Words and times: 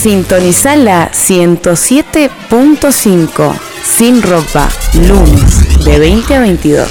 Sintoniza 0.00 0.76
la 0.76 1.10
107.5 1.12 3.54
Sin 3.84 4.22
ropa, 4.22 4.70
lunes 4.94 5.84
de 5.84 5.98
20 5.98 6.36
a 6.36 6.40
22. 6.40 6.88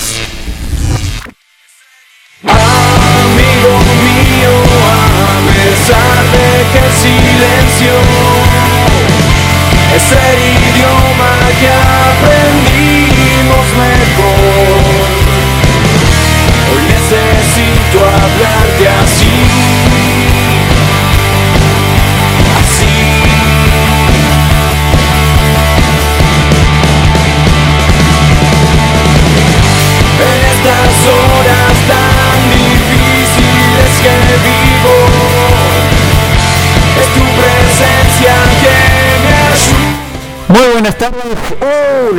Amigo 2.44 3.80
mío, 4.06 4.54
a 4.94 5.42
pesar 5.56 6.18
de 6.34 6.50
que 6.72 6.84
silencio 7.02 7.96
es 9.96 10.08
el 10.12 10.49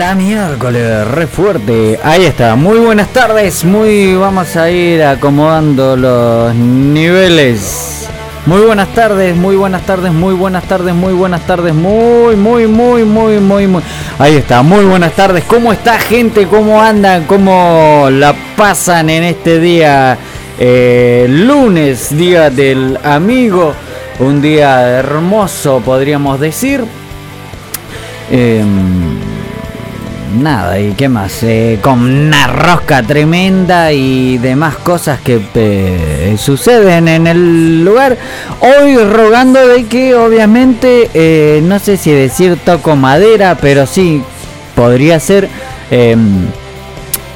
la 0.01 0.15
miércoles, 0.15 1.07
re 1.09 1.27
fuerte. 1.27 2.01
Ahí 2.03 2.25
está. 2.25 2.57
Muy 2.57 2.79
buenas 2.79 3.09
tardes. 3.13 3.65
Muy 3.65 4.15
vamos 4.15 4.57
a 4.57 4.71
ir 4.71 5.03
acomodando 5.03 5.95
los 5.95 6.55
niveles. 6.55 8.09
Muy 8.47 8.63
buenas 8.63 8.89
tardes, 8.95 9.37
muy 9.37 9.57
buenas 9.57 9.83
tardes, 9.83 10.11
muy 10.11 10.33
buenas 10.33 10.65
tardes, 10.65 10.95
muy 10.95 11.13
buenas 11.13 11.47
tardes, 11.47 11.75
muy, 11.75 12.35
muy, 12.35 12.67
muy, 12.67 13.05
muy, 13.05 13.39
muy, 13.39 13.67
muy. 13.67 13.83
Ahí 14.19 14.37
está, 14.37 14.63
muy 14.63 14.87
buenas 14.87 15.13
tardes. 15.13 15.45
¿Cómo 15.45 15.71
está 15.71 15.99
gente? 15.99 16.47
¿Cómo 16.47 16.81
andan? 16.81 17.27
¿Cómo 17.27 18.09
la 18.11 18.35
pasan 18.57 19.11
en 19.11 19.25
este 19.25 19.61
día? 19.61 20.17
eh, 20.59 21.27
lunes, 21.29 22.17
día 22.17 22.49
del 22.49 22.99
amigo. 23.05 23.75
Un 24.19 24.41
día 24.41 24.99
hermoso, 24.99 25.83
podríamos 25.85 26.41
decir. 26.41 26.85
Em, 28.31 29.10
nada, 30.35 30.79
¿y 30.79 30.93
qué 30.93 31.09
más? 31.09 31.43
Eh, 31.43 31.79
con 31.83 32.01
una 32.03 32.47
rosca 32.47 33.03
tremenda 33.03 33.93
y 33.93 34.39
demás 34.39 34.77
cosas 34.77 35.21
que 35.21 35.41
eh, 35.55 36.37
suceden 36.39 37.09
en 37.09 37.27
el 37.27 37.85
lugar. 37.85 38.17
Hoy 38.61 38.97
rogando 38.97 39.67
de 39.67 39.85
que 39.87 40.15
obviamente, 40.15 41.11
eh, 41.15 41.61
no 41.63 41.79
sé 41.79 41.97
si 41.97 42.11
decir 42.13 42.59
toco 42.65 42.97
madera, 42.97 43.57
pero 43.61 43.87
sí, 43.87 44.23
podría 44.75 45.21
ser 45.21 45.49
em, 45.91 46.47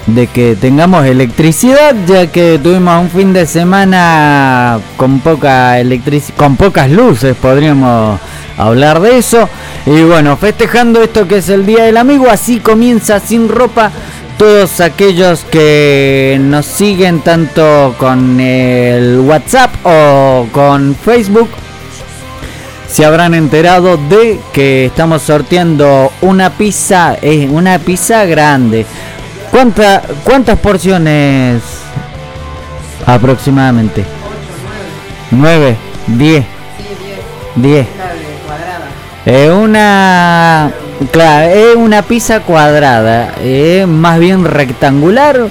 de 0.07 0.27
que 0.27 0.57
tengamos 0.57 1.07
electricidad, 1.07 1.95
ya 2.07 2.27
que 2.27 2.59
tuvimos 2.63 3.01
un 3.01 3.11
fin 3.11 3.33
de 3.33 3.47
semana 3.47 4.79
con 4.97 5.21
poca 5.21 5.81
electricidad, 5.81 6.37
con 6.37 6.57
pocas 6.57 6.91
luces, 6.91 7.35
podríamos 7.37 8.21
hablar 8.57 9.01
de 9.01 9.19
eso. 9.19 9.49
Y 9.87 10.03
bueno, 10.03 10.37
festejando 10.39 11.03
esto 11.03 11.29
que 11.29 11.39
es 11.39 11.49
el 11.51 11.67
Día 11.67 11.85
del 11.85 11.99
Amigo, 11.99 12.31
así 12.31 12.59
comienza 12.59 13.21
sin 13.21 13.49
ropa. 13.49 13.91
Todos 14.39 14.81
aquellos 14.81 15.45
que 15.45 16.39
nos 16.41 16.67
siguen 16.67 17.21
tanto 17.21 17.95
con 17.99 18.41
el 18.41 19.21
WhatsApp 19.21 19.71
o 19.85 20.47
con 20.51 20.97
Facebook 20.97 21.49
se 22.89 23.05
habrán 23.05 23.35
enterado 23.35 23.97
de 23.97 24.41
que 24.53 24.87
estamos 24.87 25.23
sorteando 25.23 26.13
una 26.23 26.51
pizza, 26.51 27.17
eh, 27.21 27.49
una 27.51 27.79
pizza 27.79 28.25
grande. 28.25 28.87
¿Cuánta, 29.51 30.03
¿Cuántas 30.25 30.59
porciones 30.59 31.61
aproximadamente? 33.05 34.05
9, 35.31 35.77
10. 36.07 36.45
10. 37.57 37.87
Una. 39.27 40.71
Claro, 41.11 41.51
es 41.51 41.77
una 41.77 42.03
pizza 42.03 42.41
cuadrada, 42.41 43.35
más 43.87 44.19
bien 44.19 44.45
rectangular. 44.45 45.49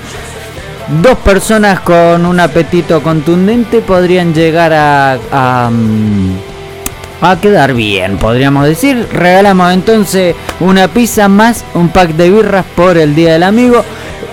Dos 1.02 1.18
personas 1.20 1.80
con 1.80 2.26
un 2.26 2.40
apetito 2.40 3.02
contundente 3.02 3.80
podrían 3.80 4.34
llegar 4.34 4.74
a, 4.74 5.18
a, 5.32 5.70
mm, 5.72 6.36
a 7.22 7.40
quedar 7.40 7.74
bien, 7.74 8.18
podríamos 8.18 8.66
decir. 8.66 9.08
Regalamos 9.12 9.74
entonces 9.74 10.36
una 10.60 10.88
pizza 10.90 11.28
más 11.28 11.66
un 11.74 11.90
pack 11.90 12.12
de 12.12 12.30
birras 12.30 12.66
por 12.76 12.98
el 12.98 13.16
Día 13.16 13.34
del 13.34 13.44
Amigo. 13.44 13.84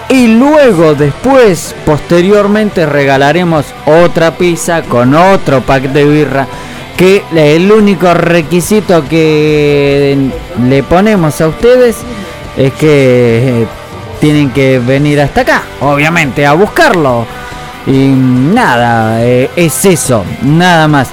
Y 0.08 0.26
luego, 0.26 0.94
después, 0.94 1.74
posteriormente, 1.86 2.84
regalaremos 2.84 3.64
otra 3.86 4.32
pizza 4.32 4.82
con 4.82 5.14
otro 5.14 5.60
pack 5.62 5.84
de 5.84 6.04
birra 6.04 6.46
que 7.00 7.25
el 7.34 7.72
único 7.72 8.12
requisito 8.12 9.09
que 9.09 10.19
le 10.69 10.83
ponemos 10.83 11.41
a 11.41 11.49
ustedes 11.49 11.97
es 12.59 12.75
que 12.75 13.62
eh, 13.62 13.66
tienen 14.21 14.50
que 14.50 14.78
venir 14.78 15.19
hasta 15.19 15.41
acá, 15.41 15.62
obviamente, 15.81 16.44
a 16.44 16.53
buscarlo. 16.53 17.25
Y 17.87 18.09
nada, 18.09 19.25
eh, 19.25 19.49
es 19.56 19.83
eso, 19.87 20.27
nada 20.43 20.88
más. 20.88 21.09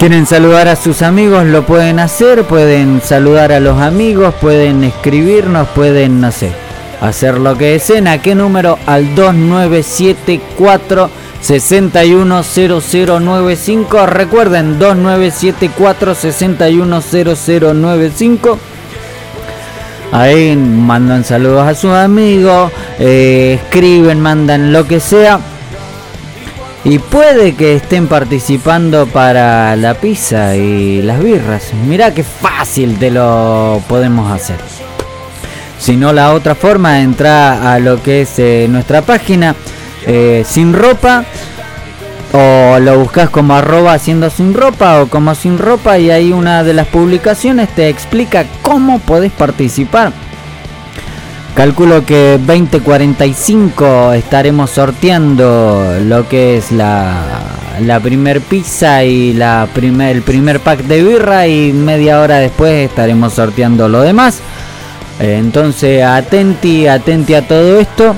Quieren 0.00 0.26
saludar 0.26 0.66
a 0.66 0.74
sus 0.74 1.02
amigos, 1.02 1.44
lo 1.44 1.64
pueden 1.64 2.00
hacer, 2.00 2.42
pueden 2.42 3.00
saludar 3.04 3.52
a 3.52 3.60
los 3.60 3.80
amigos, 3.80 4.34
pueden 4.40 4.82
escribirnos, 4.82 5.68
pueden, 5.68 6.20
no 6.20 6.32
sé, 6.32 6.50
hacer 7.00 7.38
lo 7.38 7.56
que 7.56 7.66
deseen. 7.66 8.08
¿A 8.08 8.18
qué 8.18 8.34
número? 8.34 8.80
Al 8.86 9.14
2974 9.14 11.08
610095. 11.42 14.06
Recuerden 14.06 14.78
2974 14.78 16.14
610095. 16.14 18.58
Ahí 20.12 20.56
mandan 20.56 21.24
saludos 21.24 21.68
a 21.68 21.74
sus 21.74 21.92
amigos, 21.92 22.72
eh, 22.98 23.60
escriben, 23.62 24.20
mandan 24.20 24.72
lo 24.72 24.86
que 24.86 24.98
sea. 24.98 25.38
Y 26.82 26.98
puede 26.98 27.54
que 27.54 27.76
estén 27.76 28.08
participando 28.08 29.06
para 29.06 29.76
la 29.76 29.94
pizza 29.94 30.56
y 30.56 31.02
las 31.02 31.22
birras. 31.22 31.72
Mirá 31.86 32.12
qué 32.12 32.24
fácil 32.24 32.98
te 32.98 33.10
lo 33.10 33.82
podemos 33.86 34.32
hacer. 34.32 34.56
Si 35.78 35.96
no, 35.96 36.12
la 36.12 36.34
otra 36.34 36.54
forma, 36.54 37.00
entra 37.00 37.72
a 37.72 37.78
lo 37.78 38.02
que 38.02 38.22
es 38.22 38.38
eh, 38.38 38.66
nuestra 38.68 39.02
página 39.02 39.54
eh, 40.06 40.44
sin 40.46 40.72
ropa 40.72 41.24
o 42.32 42.78
lo 42.78 42.98
buscas 42.98 43.28
como 43.30 43.54
arroba 43.54 43.94
haciendo 43.94 44.30
sin 44.30 44.54
ropa 44.54 45.02
o 45.02 45.08
como 45.08 45.34
sin 45.34 45.58
ropa 45.58 45.98
y 45.98 46.10
ahí 46.10 46.32
una 46.32 46.62
de 46.62 46.74
las 46.74 46.86
publicaciones 46.86 47.68
te 47.74 47.88
explica 47.88 48.44
cómo 48.62 48.98
podés 49.00 49.32
participar. 49.32 50.12
Calculo 51.54 52.06
que 52.06 52.38
2045 52.46 54.12
estaremos 54.12 54.70
sorteando 54.70 55.96
lo 56.06 56.28
que 56.28 56.56
es 56.56 56.70
la, 56.70 57.22
la 57.80 57.98
primer 58.00 58.40
pizza 58.40 59.04
y 59.04 59.32
la 59.32 59.68
primer, 59.72 60.16
el 60.16 60.22
primer 60.22 60.60
pack 60.60 60.84
de 60.84 61.02
birra 61.02 61.48
y 61.48 61.72
media 61.72 62.20
hora 62.20 62.38
después 62.38 62.88
estaremos 62.88 63.32
sorteando 63.34 63.88
lo 63.88 64.02
demás. 64.02 64.38
Eh, 65.18 65.36
Entonces 65.38 66.02
atenti, 66.02 66.86
atenti 66.86 67.34
a 67.34 67.46
todo 67.46 67.80
esto. 67.80 68.14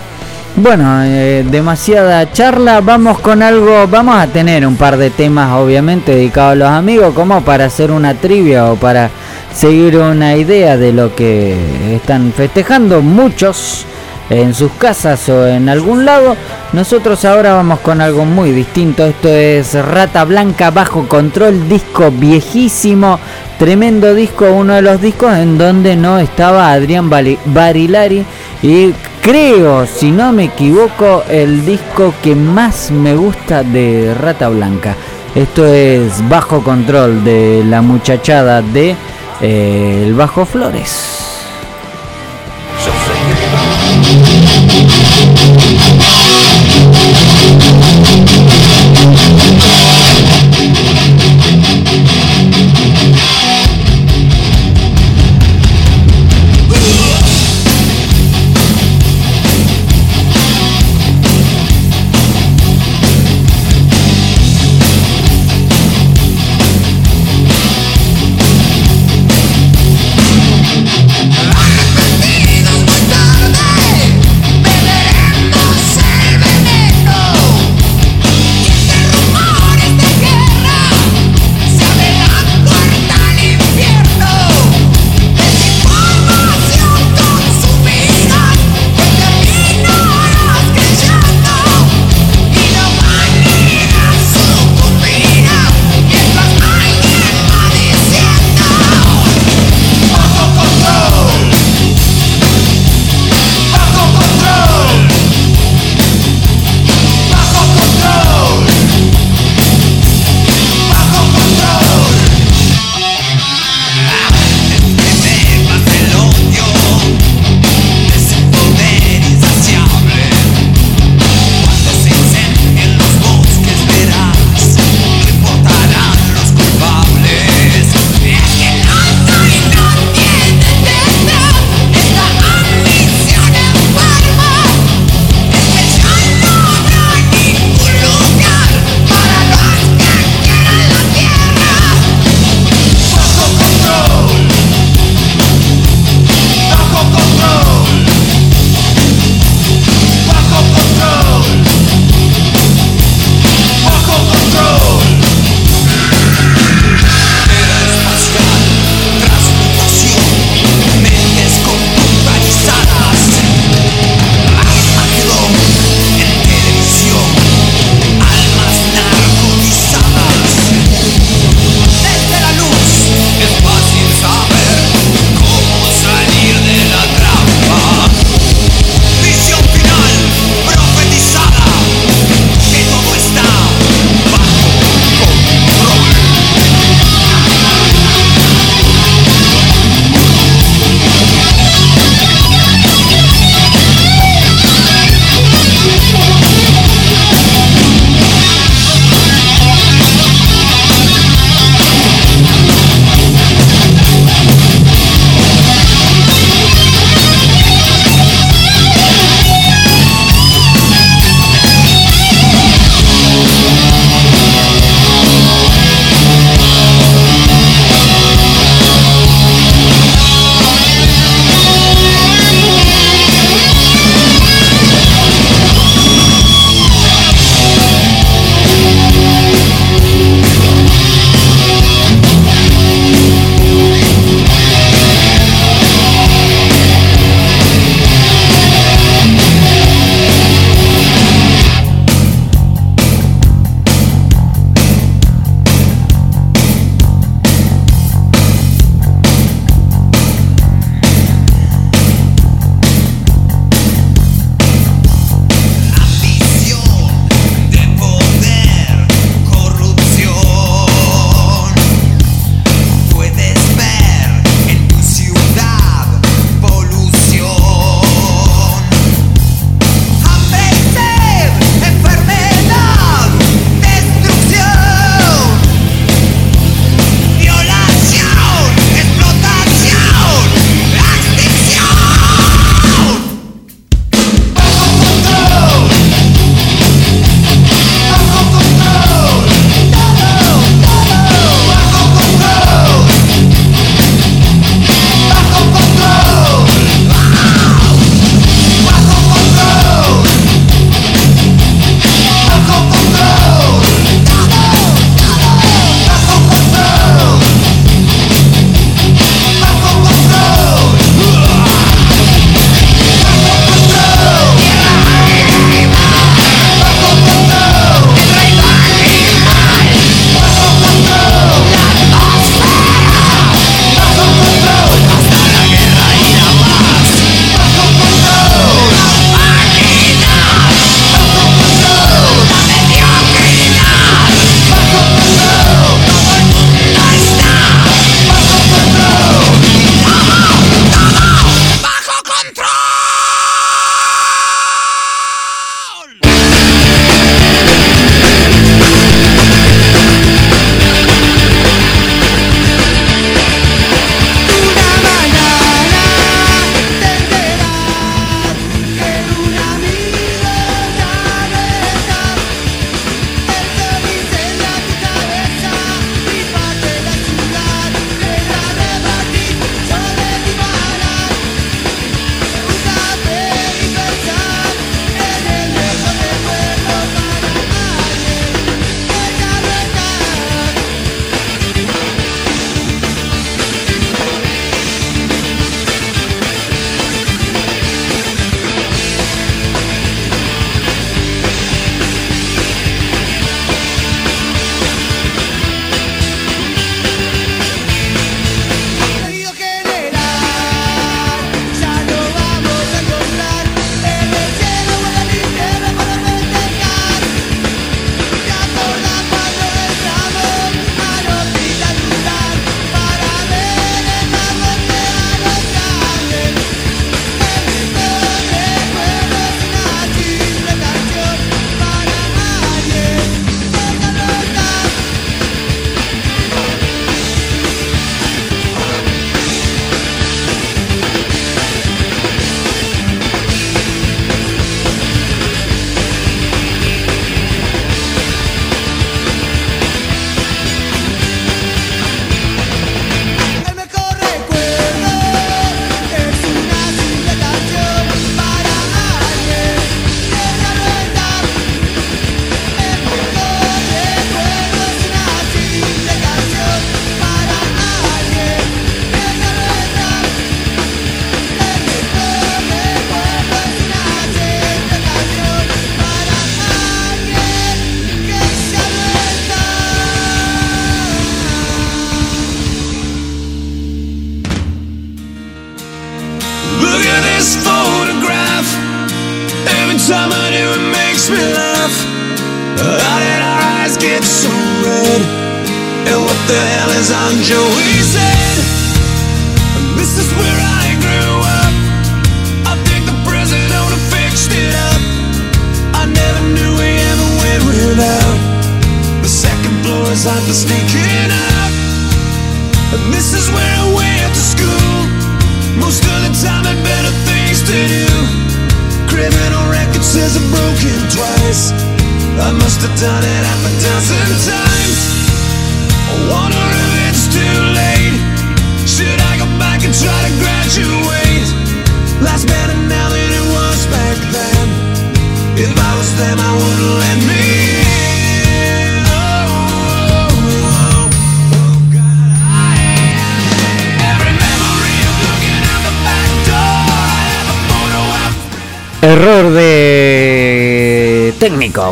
Bueno, 0.55 1.03
eh, 1.03 1.47
demasiada 1.51 2.31
charla, 2.31 2.83
vamos 2.83 3.19
con 3.21 3.43
algo, 3.43 3.89
vamos 3.89 4.17
a 4.17 4.27
tener 4.27 4.67
un 4.67 4.77
par 4.77 4.99
de 4.99 5.09
temas 5.09 5.51
obviamente 5.53 6.15
dedicados 6.15 6.53
a 6.53 6.57
los 6.57 6.69
amigos, 6.69 7.15
como 7.15 7.41
para 7.41 7.65
hacer 7.65 7.91
una 7.91 8.13
trivia 8.13 8.71
o 8.71 8.77
para 8.77 9.09
seguir 9.55 9.97
una 9.97 10.37
idea 10.37 10.77
de 10.77 10.93
lo 10.93 11.15
que 11.15 11.97
están 11.97 12.35
festejando 12.37 13.01
muchos 13.01 13.87
en 14.29 14.53
sus 14.53 14.71
casas 14.73 15.27
o 15.31 15.47
en 15.47 15.71
algún 15.71 16.05
lado. 16.05 16.37
Nosotros 16.75 17.25
ahora 17.25 17.55
vamos 17.55 17.81
con 17.81 18.03
algo 18.03 18.27
muy 18.27 18.51
distinto, 18.51 19.07
esto 19.07 19.29
es 19.29 19.73
Rata 19.73 20.25
Blanca 20.27 20.71
bajo 20.71 21.09
control, 21.09 21.67
disco 21.67 22.11
viejísimo, 22.11 23.19
tremendo 23.59 24.15
disco, 24.15 24.53
uno 24.53 24.75
de 24.75 24.83
los 24.83 25.01
discos 25.01 25.35
en 25.35 25.57
donde 25.57 25.97
no 25.97 26.19
estaba 26.19 26.73
Adrián 26.73 27.09
Barilari 27.09 28.27
y 28.63 28.93
creo, 29.23 29.87
si 29.87 30.11
no 30.11 30.33
me 30.33 30.45
equivoco, 30.45 31.23
el 31.31 31.65
disco 31.65 32.13
que 32.23 32.35
más 32.35 32.91
me 32.91 33.15
gusta 33.15 33.63
de 33.63 34.15
Rata 34.15 34.49
Blanca. 34.49 34.97
Esto 35.35 35.67
es 35.67 36.29
Bajo 36.29 36.63
Control 36.63 37.25
de 37.25 37.65
la 37.65 37.81
muchachada 37.81 38.61
de 38.61 38.95
eh, 39.41 40.05
El 40.05 40.15
Bajo 40.15 40.45
Flores. 40.45 41.23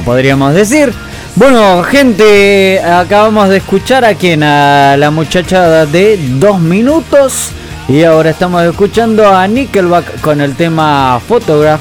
Podríamos 0.00 0.54
decir. 0.54 0.92
Bueno, 1.36 1.82
gente, 1.84 2.80
acabamos 2.80 3.48
de 3.48 3.58
escuchar 3.58 4.04
a 4.04 4.14
quien, 4.14 4.42
a 4.42 4.96
la 4.96 5.10
muchacha 5.10 5.86
de 5.86 6.18
dos 6.38 6.60
minutos. 6.60 7.50
Y 7.88 8.04
ahora 8.04 8.30
estamos 8.30 8.62
escuchando 8.64 9.28
a 9.28 9.46
Nickelback 9.46 10.20
con 10.20 10.40
el 10.40 10.54
tema 10.54 11.20
Photograph. 11.26 11.80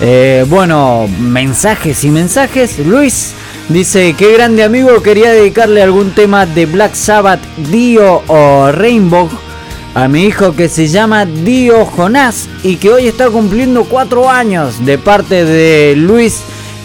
Eh, 0.00 0.44
bueno, 0.48 1.08
mensajes 1.18 2.04
y 2.04 2.10
mensajes. 2.10 2.78
Luis 2.78 3.32
dice, 3.68 4.14
qué 4.16 4.32
grande 4.32 4.64
amigo, 4.64 5.02
quería 5.02 5.32
dedicarle 5.32 5.82
algún 5.82 6.12
tema 6.12 6.46
de 6.46 6.66
Black 6.66 6.94
Sabbath, 6.94 7.40
Dio 7.70 8.22
o 8.26 8.72
Rainbow 8.72 9.28
a 9.94 10.06
mi 10.08 10.24
hijo 10.24 10.54
que 10.54 10.68
se 10.68 10.86
llama 10.86 11.26
Dio 11.26 11.84
Jonás 11.84 12.48
y 12.62 12.76
que 12.76 12.90
hoy 12.90 13.08
está 13.08 13.28
cumpliendo 13.28 13.84
cuatro 13.84 14.30
años 14.30 14.84
de 14.84 14.98
parte 14.98 15.44
de 15.44 15.96
Luis 15.96 16.42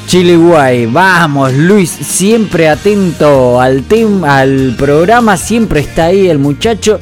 Chiliguay. 0.07 0.85
Vamos, 0.85 1.53
Luis, 1.53 1.89
siempre 1.89 2.69
atento 2.69 3.59
al 3.59 3.83
tema, 3.83 4.39
al 4.39 4.75
programa, 4.77 5.37
siempre 5.37 5.79
está 5.81 6.05
ahí 6.05 6.27
el 6.27 6.39
muchacho. 6.39 6.99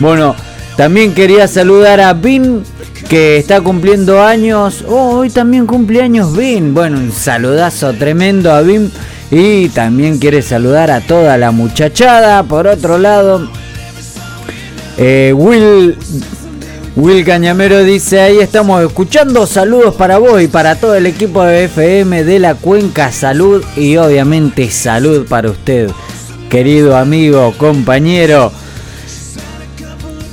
Bueno, 0.00 0.34
también 0.76 1.14
quería 1.14 1.48
saludar 1.48 2.00
a 2.00 2.12
Vin 2.12 2.62
que 3.08 3.36
está 3.38 3.60
cumpliendo 3.60 4.22
años. 4.22 4.84
Oh, 4.88 5.18
hoy 5.18 5.30
también 5.30 5.66
cumple 5.66 6.02
años 6.02 6.36
Vin. 6.36 6.74
Bueno, 6.74 6.98
un 6.98 7.12
saludazo 7.12 7.92
tremendo 7.94 8.52
a 8.52 8.62
Vin. 8.62 8.90
Y 9.30 9.68
también 9.70 10.18
quiere 10.18 10.40
saludar 10.40 10.90
a 10.90 11.00
toda 11.00 11.36
la 11.36 11.50
muchachada. 11.50 12.42
Por 12.44 12.66
otro 12.66 12.98
lado, 12.98 13.48
eh, 14.98 15.32
Will, 15.34 15.96
Will 16.96 17.26
Cañamero 17.26 17.84
dice, 17.84 18.22
ahí 18.22 18.38
estamos 18.38 18.82
escuchando, 18.82 19.46
saludos 19.46 19.94
para 19.96 20.16
vos 20.16 20.40
y 20.40 20.48
para 20.48 20.76
todo 20.76 20.94
el 20.94 21.04
equipo 21.04 21.42
de 21.44 21.64
FM 21.64 22.24
de 22.24 22.38
la 22.38 22.54
Cuenca 22.54 23.12
Salud 23.12 23.62
y 23.76 23.98
obviamente 23.98 24.70
salud 24.70 25.26
para 25.28 25.50
usted, 25.50 25.90
querido 26.48 26.96
amigo, 26.96 27.52
compañero. 27.58 28.50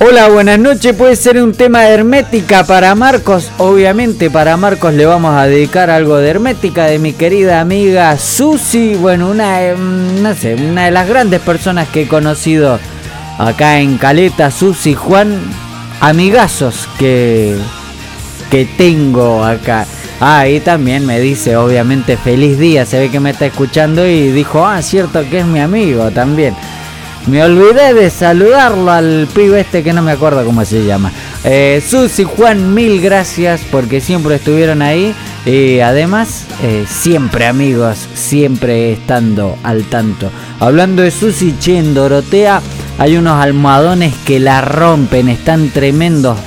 Hola, 0.00 0.30
buenas 0.30 0.58
noches. 0.58 0.96
Puede 0.96 1.16
ser 1.16 1.42
un 1.42 1.52
tema 1.52 1.82
de 1.82 1.94
hermética 1.94 2.64
para 2.64 2.94
Marcos. 2.94 3.50
Obviamente 3.58 4.30
para 4.30 4.56
Marcos 4.56 4.94
le 4.94 5.04
vamos 5.04 5.34
a 5.34 5.46
dedicar 5.46 5.90
algo 5.90 6.16
de 6.16 6.30
hermética 6.30 6.86
de 6.86 6.98
mi 6.98 7.12
querida 7.12 7.60
amiga 7.60 8.16
Susi. 8.16 8.94
Bueno, 8.94 9.30
una, 9.30 9.62
eh, 9.62 9.76
no 9.76 10.34
sé, 10.34 10.54
una 10.54 10.86
de 10.86 10.92
las 10.92 11.06
grandes 11.06 11.42
personas 11.42 11.88
que 11.88 12.02
he 12.02 12.08
conocido 12.08 12.78
acá 13.38 13.80
en 13.80 13.98
Caleta, 13.98 14.50
Susi 14.50 14.94
Juan. 14.94 15.63
Amigazos 16.00 16.88
que, 16.98 17.56
que 18.50 18.64
tengo 18.64 19.44
acá. 19.44 19.86
Ah, 20.20 20.48
y 20.48 20.60
también 20.60 21.04
me 21.06 21.20
dice, 21.20 21.56
obviamente, 21.56 22.16
feliz 22.16 22.58
día. 22.58 22.86
Se 22.86 22.98
ve 22.98 23.10
que 23.10 23.20
me 23.20 23.30
está 23.30 23.46
escuchando 23.46 24.06
y 24.06 24.30
dijo, 24.30 24.64
ah, 24.64 24.80
cierto 24.82 25.28
que 25.28 25.40
es 25.40 25.46
mi 25.46 25.60
amigo 25.60 26.10
también. 26.10 26.54
Me 27.26 27.42
olvidé 27.42 27.94
de 27.94 28.10
saludarlo 28.10 28.90
al 28.90 29.26
pibe 29.34 29.60
este 29.60 29.82
que 29.82 29.94
no 29.94 30.02
me 30.02 30.12
acuerdo 30.12 30.44
cómo 30.44 30.62
se 30.64 30.84
llama. 30.84 31.10
Eh, 31.42 31.82
Susi 31.86 32.24
Juan, 32.24 32.74
mil 32.74 33.00
gracias 33.00 33.62
porque 33.70 34.02
siempre 34.02 34.34
estuvieron 34.34 34.82
ahí. 34.82 35.14
Y 35.46 35.80
además, 35.80 36.44
eh, 36.62 36.84
siempre 36.86 37.46
amigos, 37.46 37.96
siempre 38.14 38.92
estando 38.92 39.56
al 39.62 39.84
tanto. 39.84 40.30
Hablando 40.60 41.02
de 41.02 41.10
Susi, 41.10 41.54
che, 41.58 41.78
en 41.78 41.94
Dorotea 41.94 42.60
hay 42.98 43.16
unos 43.16 43.42
almohadones 43.42 44.14
que 44.24 44.38
la 44.38 44.60
rompen, 44.60 45.28
están 45.28 45.70
tremendos. 45.70 46.38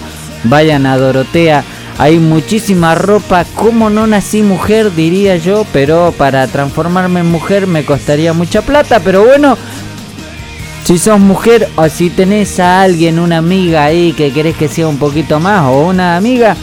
Vayan 0.44 0.86
a 0.86 0.98
Dorotea. 0.98 1.64
Hay 1.98 2.20
muchísima 2.20 2.96
ropa. 2.96 3.44
Como 3.56 3.90
no 3.90 4.08
nací 4.08 4.44
mujer, 4.44 4.94
diría 4.96 5.36
yo, 5.38 5.66
pero 5.74 6.14
para 6.18 6.48
transformarme 6.48 7.22
en 7.22 7.32
mujer 7.32 7.68
me 7.68 7.84
costaría 7.84 8.34
mucha 8.34 8.62
plata. 8.62 9.02
Pero 9.02 9.26
bueno, 9.26 9.58
si 10.86 10.98
sos 10.98 11.20
mujer 11.20 11.68
o 11.76 11.90
si 11.90 12.10
tenés 12.10 12.60
a 12.60 12.82
alguien, 12.82 13.20
una 13.20 13.40
amiga 13.40 13.84
ahí 13.84 14.14
que 14.14 14.32
querés 14.32 14.56
que 14.56 14.70
sea 14.70 14.88
un 14.88 14.98
poquito 14.98 15.40
más 15.40 15.64
o 15.66 15.88
una 15.88 16.16
amiga, 16.16 16.56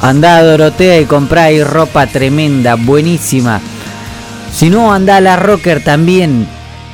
andá 0.00 0.36
a 0.36 0.42
Dorotea 0.44 1.00
y 1.00 1.06
comprá 1.06 1.44
ahí 1.44 1.64
ropa 1.64 2.06
tremenda, 2.06 2.76
buenísima. 2.76 3.60
Si 4.52 4.70
no, 4.70 4.92
andá 4.92 5.16
a 5.16 5.20
la 5.20 5.36
Rocker 5.36 5.82
también. 5.82 6.46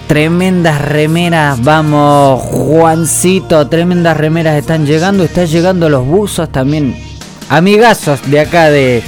Tremendas 0.08 0.80
remeras, 0.80 1.62
vamos 1.62 2.40
Juancito, 2.40 3.68
tremendas 3.68 4.16
remeras 4.16 4.56
están 4.56 4.86
llegando, 4.86 5.22
están 5.22 5.46
llegando 5.46 5.90
los 5.90 6.06
buzos 6.06 6.50
también. 6.50 6.96
Amigazos 7.50 8.18
de 8.30 8.40
acá 8.40 8.70
de, 8.70 9.02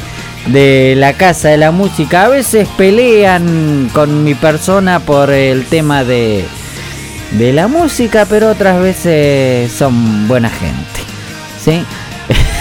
de 0.48 0.94
la 0.98 1.14
casa 1.14 1.48
de 1.48 1.56
la 1.56 1.70
música. 1.70 2.24
A 2.24 2.28
veces 2.28 2.68
pelean 2.76 3.90
con 3.94 4.24
mi 4.24 4.34
persona 4.34 5.00
por 5.00 5.30
el 5.30 5.64
tema 5.64 6.04
de, 6.04 6.44
de 7.32 7.52
la 7.54 7.66
música, 7.66 8.26
pero 8.28 8.50
otras 8.50 8.78
veces 8.82 9.72
son 9.72 10.28
buena 10.28 10.50
gente. 10.50 11.00
¿Sí? 11.64 11.82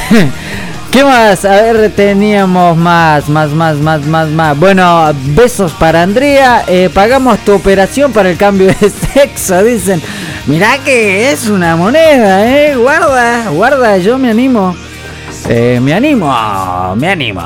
¿Qué 0.92 1.04
más? 1.04 1.46
A 1.46 1.62
ver, 1.62 1.92
teníamos 1.92 2.76
más, 2.76 3.30
más, 3.30 3.52
más, 3.52 3.78
más, 3.78 4.02
más, 4.08 4.28
más. 4.30 4.58
Bueno, 4.58 5.12
besos 5.36 5.72
para 5.74 6.02
Andrea. 6.02 6.64
Eh, 6.68 6.90
pagamos 6.92 7.38
tu 7.40 7.54
operación 7.54 8.12
para 8.12 8.32
el 8.32 8.38
cambio 8.38 8.68
de 8.68 8.90
sexo, 9.14 9.64
dicen. 9.64 10.02
Mirá 10.48 10.80
que 10.80 11.32
es 11.32 11.48
una 11.48 11.76
moneda, 11.76 12.44
eh. 12.48 12.76
Guarda, 12.76 13.50
guarda, 13.52 13.98
yo 13.98 14.18
me 14.18 14.32
animo. 14.32 14.76
Eh, 15.48 15.80
me 15.80 15.94
animo, 15.94 16.96
me 16.96 17.10
animo. 17.10 17.44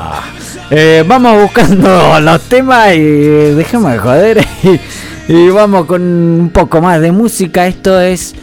Eh, 0.70 1.04
vamos 1.06 1.42
buscando 1.42 2.18
los 2.22 2.40
temas 2.48 2.94
y 2.94 3.00
dejemos 3.00 3.92
de 3.92 3.98
joder. 3.98 4.46
Y 5.26 5.48
vamos 5.48 5.86
con 5.86 6.02
un 6.02 6.50
poco 6.50 6.82
más 6.82 7.00
de 7.00 7.10
música. 7.10 7.66
Esto 7.66 7.98
es 7.98 8.34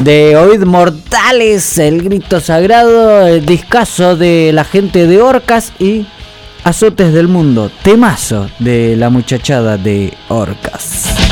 de 0.00 0.36
Oíd 0.36 0.64
Mortales, 0.64 1.78
el 1.78 2.02
grito 2.02 2.40
sagrado, 2.40 3.26
el 3.26 3.46
discazo 3.46 4.16
de 4.16 4.50
la 4.52 4.64
gente 4.64 5.06
de 5.06 5.20
Orcas 5.20 5.72
y 5.78 6.06
Azotes 6.64 7.12
del 7.12 7.28
Mundo. 7.28 7.70
Temazo 7.82 8.48
de 8.58 8.96
la 8.96 9.10
muchachada 9.10 9.76
de 9.76 10.12
Orcas. 10.28 11.23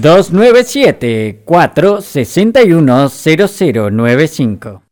dos 0.00 0.32
nueve 0.32 0.64
siete 0.64 1.42
cuatro 1.44 2.00
sesenta 2.00 2.62
y 2.62 2.72
uno 2.72 3.10
cero 3.10 3.46
cero 3.48 3.90
nueve 3.90 4.28
cinco. 4.28 4.82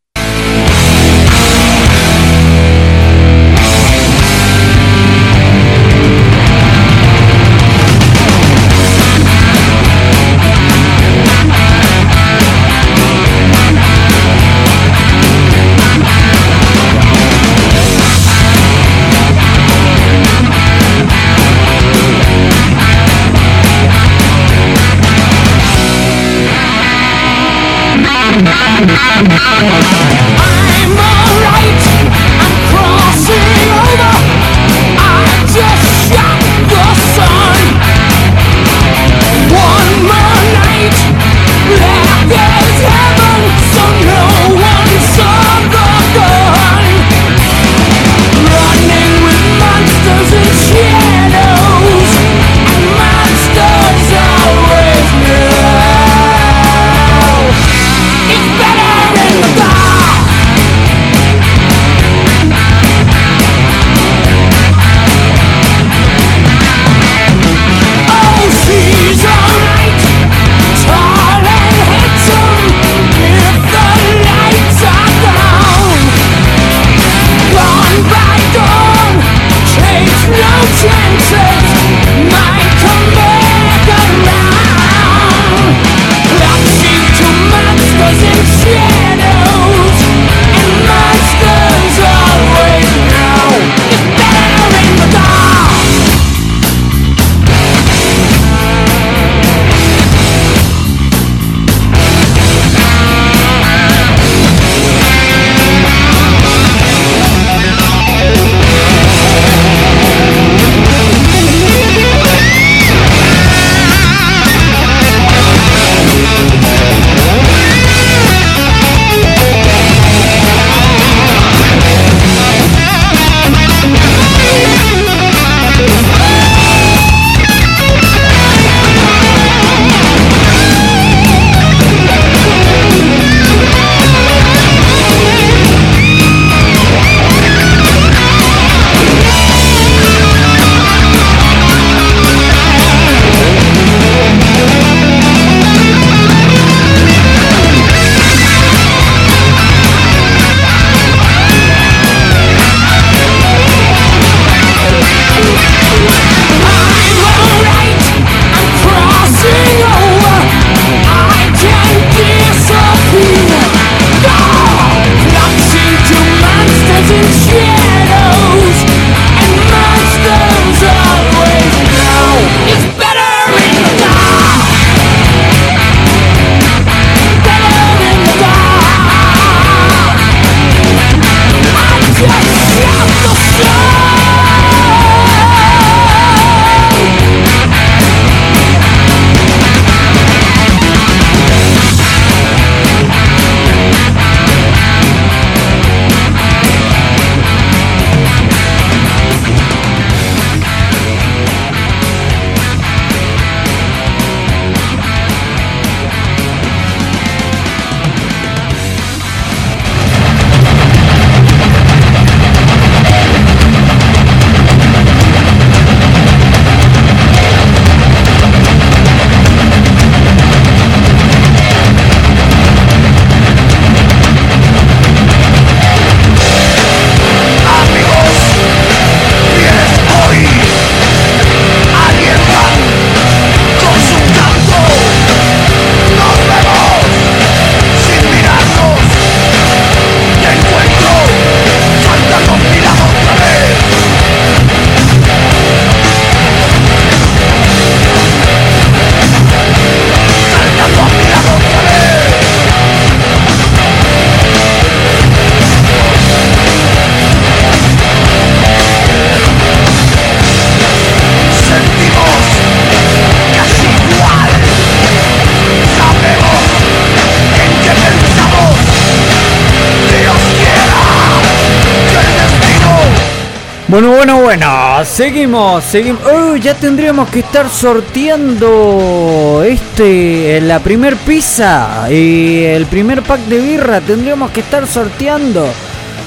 Seguimos, 275.19 275.83
seguimos. 275.83 276.23
ya 276.61 276.75
tendríamos 276.75 277.29
que 277.29 277.41
estar 277.41 277.69
sorteando 277.69 279.65
este, 279.67 280.61
la 280.61 280.79
primer 280.79 281.17
pizza 281.17 282.07
y 282.09 282.63
el 282.63 282.87
primer 282.87 283.25
pack 283.25 283.41
de 283.47 283.59
birra. 283.59 284.01
Tendríamos 284.01 284.53
que 284.53 284.61
estar 284.61 284.87
sorteando. 284.87 285.67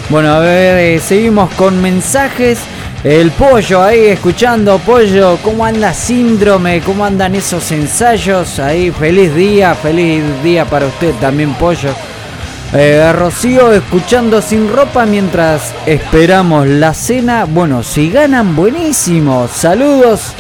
Bueno, 0.10 0.34
a 0.34 0.40
ver, 0.40 0.78
eh, 0.78 1.00
seguimos 1.00 1.54
con 1.54 1.82
mensajes. 1.82 2.60
El 3.06 3.32
pollo 3.32 3.82
ahí 3.82 4.08
escuchando, 4.08 4.78
pollo, 4.80 5.38
¿cómo 5.42 5.64
anda 5.66 5.94
síndrome? 5.94 6.82
¿Cómo 6.82 7.06
andan 7.06 7.34
esos 7.34 7.72
ensayos? 7.72 8.60
Ahí, 8.60 8.92
feliz 8.92 9.34
día, 9.34 9.74
feliz 9.74 10.22
día 10.44 10.66
para 10.66 10.88
usted 10.88 11.14
también, 11.22 11.54
pollo. 11.54 11.96
Eh, 12.74 13.12
Rocío 13.12 13.74
escuchando 13.74 14.42
sin 14.42 14.72
ropa 14.72 15.06
mientras 15.06 15.74
esperamos 15.86 16.68
la 16.68 16.94
cena. 16.94 17.44
Bueno, 17.44 17.84
si 17.84 18.10
ganan, 18.10 18.56
buenísimo. 18.56 19.50
Saludos. 19.54 20.34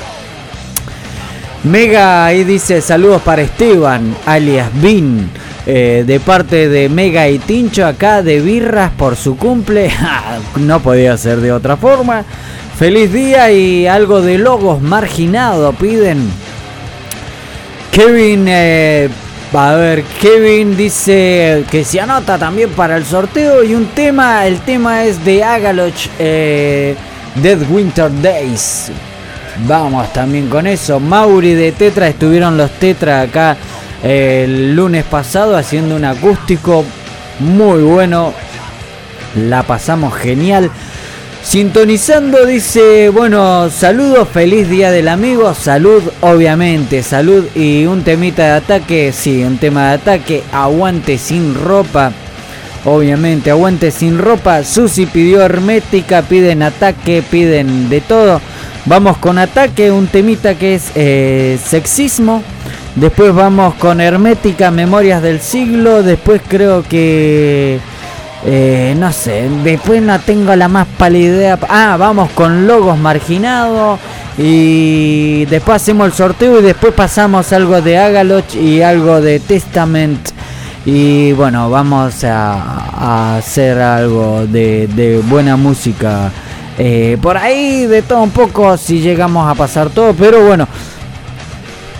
Mega 1.63 2.25
ahí 2.25 2.43
dice 2.43 2.81
saludos 2.81 3.21
para 3.21 3.41
Esteban, 3.41 4.15
alias 4.25 4.69
Bin. 4.81 5.29
Eh, 5.67 6.05
de 6.07 6.19
parte 6.19 6.69
de 6.69 6.89
Mega 6.89 7.29
y 7.29 7.37
Tincho 7.37 7.85
acá 7.85 8.23
de 8.23 8.39
birras 8.39 8.91
por 8.97 9.17
su 9.17 9.35
cumple. 9.35 9.91
no 10.55 10.79
podía 10.79 11.17
ser 11.17 11.41
de 11.41 11.51
otra 11.51 11.75
forma. 11.75 12.23
Feliz 12.79 13.11
día 13.11 13.51
y 13.51 13.87
algo 13.87 14.21
de 14.21 14.37
logos 14.37 14.81
marginado 14.81 15.73
piden. 15.73 16.31
Kevin, 17.91 18.45
eh, 18.47 19.09
a 19.53 19.75
ver, 19.75 20.03
Kevin 20.03 20.77
dice 20.77 21.65
que 21.69 21.83
se 21.83 21.99
anota 21.99 22.37
también 22.37 22.69
para 22.69 22.95
el 22.95 23.05
sorteo 23.05 23.63
y 23.63 23.75
un 23.75 23.87
tema, 23.87 24.45
el 24.47 24.61
tema 24.61 25.03
es 25.03 25.23
de 25.25 25.43
Agaloch 25.43 26.07
eh, 26.17 26.95
Dead 27.35 27.59
Winter 27.69 28.09
Days. 28.21 28.91
Vamos 29.67 30.11
también 30.13 30.47
con 30.47 30.67
eso. 30.67 30.99
Mauri 30.99 31.53
de 31.53 31.73
Tetra 31.73 32.07
estuvieron 32.07 32.57
los 32.57 32.71
Tetra 32.71 33.21
acá 33.21 33.57
el 34.01 34.73
lunes 34.73 35.03
pasado 35.03 35.55
haciendo 35.55 35.95
un 35.95 36.05
acústico 36.05 36.85
muy 37.39 37.81
bueno. 37.81 38.33
La 39.35 39.63
pasamos 39.63 40.13
genial. 40.15 40.71
Sintonizando 41.43 42.45
dice, 42.45 43.09
bueno, 43.09 43.69
saludos, 43.71 44.29
feliz 44.29 44.69
día 44.69 44.91
del 44.91 45.07
amigo, 45.07 45.53
salud 45.55 46.03
obviamente, 46.21 47.01
salud 47.01 47.45
y 47.55 47.85
un 47.87 48.03
temita 48.03 48.43
de 48.43 48.51
ataque, 48.51 49.11
sí, 49.11 49.43
un 49.43 49.57
tema 49.57 49.89
de 49.89 49.95
ataque, 49.95 50.43
aguante 50.53 51.17
sin 51.17 51.55
ropa, 51.55 52.13
obviamente, 52.85 53.49
aguante 53.49 53.89
sin 53.89 54.19
ropa, 54.19 54.63
Susi 54.63 55.07
pidió 55.07 55.41
hermética, 55.41 56.21
piden 56.21 56.61
ataque, 56.61 57.23
piden 57.29 57.89
de 57.89 58.01
todo, 58.01 58.39
vamos 58.85 59.17
con 59.17 59.39
ataque, 59.39 59.91
un 59.91 60.07
temita 60.07 60.55
que 60.55 60.75
es 60.75 60.91
eh, 60.95 61.59
sexismo, 61.65 62.43
después 62.95 63.33
vamos 63.33 63.73
con 63.75 63.99
hermética, 63.99 64.69
memorias 64.69 65.23
del 65.23 65.41
siglo, 65.41 66.03
después 66.03 66.39
creo 66.47 66.83
que... 66.83 67.79
Eh, 68.43 68.95
no 68.97 69.11
sé, 69.11 69.47
después 69.63 70.01
no 70.01 70.19
tengo 70.19 70.55
la 70.55 70.67
más 70.67 70.87
pálida 70.97 71.59
Ah, 71.69 71.95
vamos 71.99 72.31
con 72.31 72.65
logos 72.65 72.97
marginados. 72.97 73.99
Y 74.37 75.45
después 75.45 75.81
hacemos 75.81 76.07
el 76.07 76.13
sorteo 76.13 76.59
y 76.59 76.63
después 76.63 76.93
pasamos 76.93 77.51
algo 77.53 77.81
de 77.81 77.97
Agaloch 77.97 78.55
y 78.55 78.81
algo 78.81 79.21
de 79.21 79.39
Testament. 79.39 80.29
Y 80.85 81.33
bueno, 81.33 81.69
vamos 81.69 82.23
a, 82.23 83.37
hacer 83.37 83.77
algo 83.79 84.47
de, 84.47 85.21
buena 85.29 85.55
música. 85.57 86.31
Eh, 86.77 87.17
por 87.21 87.37
ahí 87.37 87.85
de 87.85 88.01
todo 88.01 88.23
un 88.23 88.31
poco 88.31 88.77
si 88.77 88.99
llegamos 88.99 89.47
a 89.49 89.53
pasar 89.53 89.89
todo. 89.89 90.13
Pero 90.13 90.43
bueno, 90.45 90.67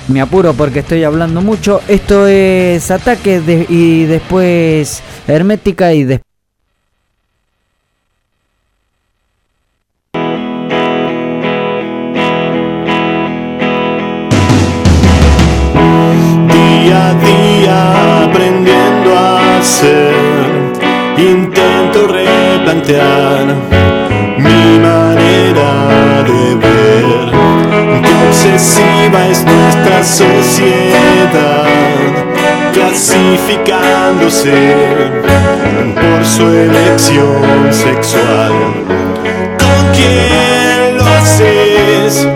me 0.07 0.21
apuro 0.21 0.53
porque 0.53 0.79
estoy 0.79 1.03
hablando 1.03 1.41
mucho. 1.41 1.81
Esto 1.87 2.25
es 2.27 2.89
ataque 2.89 3.41
y 3.69 4.05
después 4.05 5.03
hermética 5.27 5.93
y 5.93 6.05
después... 6.05 6.30
intento 21.17 22.07
replantear 22.07 23.45
mi 24.37 24.79
manera 24.79 26.23
de 26.23 26.55
ver. 26.55 27.31
Qué 28.01 28.13
obsesiva 28.27 29.27
es 29.27 29.45
nuestra 29.45 30.03
sociedad, 30.03 31.67
clasificándose 32.73 34.75
por 35.93 36.25
su 36.25 36.47
elección 36.47 37.71
sexual. 37.71 38.53
¿Con 39.59 39.91
quién 39.93 40.97
lo 40.97 41.05
haces? 41.05 42.27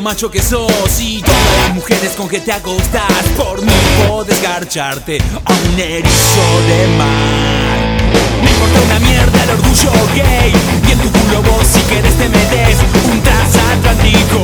Macho 0.00 0.30
que 0.30 0.40
sos 0.42 1.00
y 1.00 1.20
las 1.20 1.74
mujeres 1.74 2.12
con 2.16 2.28
que 2.28 2.40
te 2.40 2.52
acostas 2.52 3.22
por 3.36 3.62
mí 3.62 3.72
puedes 4.08 4.42
garcharte 4.42 5.18
a 5.44 5.52
un 5.52 5.78
erizo 5.78 6.60
de 6.68 6.86
mar. 6.98 7.78
Me 8.42 8.50
importa 8.50 8.80
una 8.86 8.98
mierda 9.00 9.44
el 9.44 9.50
orgullo 9.50 9.92
gay 10.14 10.52
y 10.88 10.92
en 10.92 10.98
tu 10.98 11.10
culo 11.10 11.42
vos 11.42 11.66
si 11.66 11.80
quieres 11.82 12.14
te 12.14 12.28
metes 12.28 12.78
un 13.12 13.20
transatlántico 13.22 14.42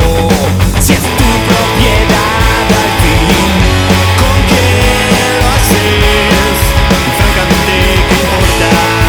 si 0.81 0.93
es 0.93 1.01
tu 1.01 1.31
propiedad 1.49 2.67
al 2.83 2.91
fin. 3.03 3.51
¿Con 4.21 4.39
quién 4.49 5.11
lo 5.41 5.49
haces? 5.55 6.59
Francamente, 7.19 7.75
¿qué 8.09 8.15
importa? 8.15 9.00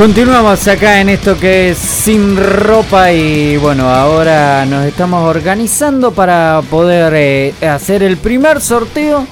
Continuamos 0.00 0.66
acá 0.66 0.98
en 1.02 1.10
esto 1.10 1.38
que 1.38 1.72
es 1.72 1.76
sin 1.76 2.34
ropa 2.34 3.12
y 3.12 3.58
bueno, 3.58 3.86
ahora 3.90 4.64
nos 4.64 4.86
estamos 4.86 5.28
organizando 5.28 6.12
para 6.12 6.62
poder 6.70 7.12
eh, 7.14 7.68
hacer 7.68 8.02
el 8.02 8.16
primer 8.16 8.62
sorteo 8.62 9.26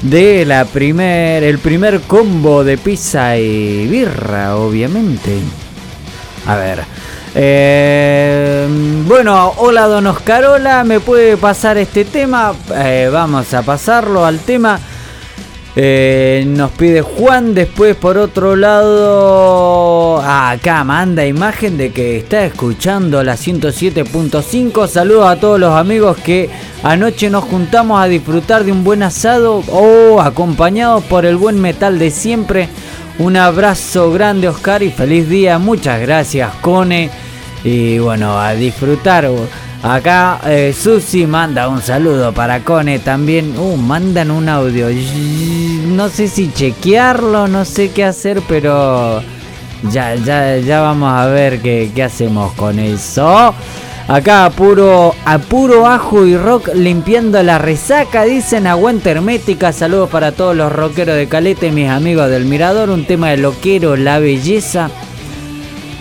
de 0.00 0.46
la 0.46 0.64
primer 0.64 1.44
el 1.44 1.58
primer 1.58 2.00
combo 2.00 2.64
de 2.64 2.78
pizza 2.78 3.36
y 3.36 3.86
birra, 3.88 4.56
obviamente. 4.56 5.38
A 6.46 6.56
ver. 6.56 6.80
eh, 7.34 8.66
bueno, 9.06 9.52
hola 9.58 9.86
Don 9.86 10.06
Oscarola, 10.06 10.82
¿me 10.84 10.98
puede 10.98 11.36
pasar 11.36 11.76
este 11.76 12.06
tema? 12.06 12.54
Eh, 12.74 13.10
vamos 13.12 13.52
a 13.52 13.60
pasarlo 13.60 14.24
al 14.24 14.38
tema. 14.38 14.80
Eh, 15.78 16.42
nos 16.46 16.70
pide 16.70 17.02
Juan, 17.02 17.52
después 17.54 17.96
por 17.96 18.16
otro 18.16 18.56
lado, 18.56 20.22
ah, 20.22 20.52
acá 20.52 20.82
manda 20.84 21.26
imagen 21.26 21.76
de 21.76 21.92
que 21.92 22.16
está 22.16 22.46
escuchando 22.46 23.22
la 23.22 23.36
107.5. 23.36 24.88
Saludos 24.88 25.26
a 25.26 25.36
todos 25.36 25.60
los 25.60 25.74
amigos 25.74 26.16
que 26.16 26.48
anoche 26.82 27.28
nos 27.28 27.44
juntamos 27.44 28.00
a 28.00 28.06
disfrutar 28.06 28.64
de 28.64 28.72
un 28.72 28.84
buen 28.84 29.02
asado 29.02 29.62
o 29.68 30.22
acompañados 30.22 31.04
por 31.04 31.26
el 31.26 31.36
buen 31.36 31.60
metal 31.60 31.98
de 31.98 32.10
siempre. 32.10 32.70
Un 33.18 33.36
abrazo 33.36 34.10
grande 34.10 34.48
Oscar 34.48 34.82
y 34.82 34.90
feliz 34.90 35.28
día. 35.28 35.58
Muchas 35.58 36.00
gracias 36.00 36.54
Cone. 36.62 37.10
Y 37.64 37.98
bueno, 37.98 38.38
a 38.40 38.54
disfrutar. 38.54 39.28
Acá 39.82 40.40
eh, 40.46 40.74
Susi 40.76 41.26
manda 41.26 41.68
un 41.68 41.80
saludo 41.80 42.32
para 42.32 42.60
Cone 42.60 42.98
también. 42.98 43.56
Uh, 43.56 43.76
mandan 43.76 44.30
un 44.30 44.48
audio. 44.48 44.88
No 45.88 46.08
sé 46.08 46.28
si 46.28 46.52
chequearlo, 46.52 47.46
no 47.46 47.64
sé 47.64 47.90
qué 47.90 48.04
hacer, 48.04 48.42
pero 48.48 49.22
ya, 49.90 50.14
ya, 50.16 50.56
ya 50.58 50.80
vamos 50.80 51.12
a 51.12 51.26
ver 51.26 51.60
qué, 51.60 52.02
hacemos 52.02 52.52
con 52.54 52.78
eso. 52.78 53.54
Acá 54.08 54.50
puro, 54.50 55.14
a 55.24 55.38
puro 55.38 55.86
ajo 55.86 56.26
y 56.26 56.36
rock 56.36 56.68
limpiando 56.74 57.42
la 57.42 57.58
resaca, 57.58 58.24
dicen 58.24 58.66
aguanta 58.66 59.10
hermética. 59.10 59.72
Saludos 59.72 60.10
para 60.10 60.32
todos 60.32 60.56
los 60.56 60.72
rockeros 60.72 61.16
de 61.16 61.28
Calete, 61.28 61.70
mis 61.70 61.88
amigos 61.88 62.30
del 62.30 62.44
Mirador. 62.44 62.90
Un 62.90 63.04
tema 63.04 63.30
de 63.30 63.38
loquero, 63.38 63.96
la 63.96 64.18
belleza. 64.18 64.90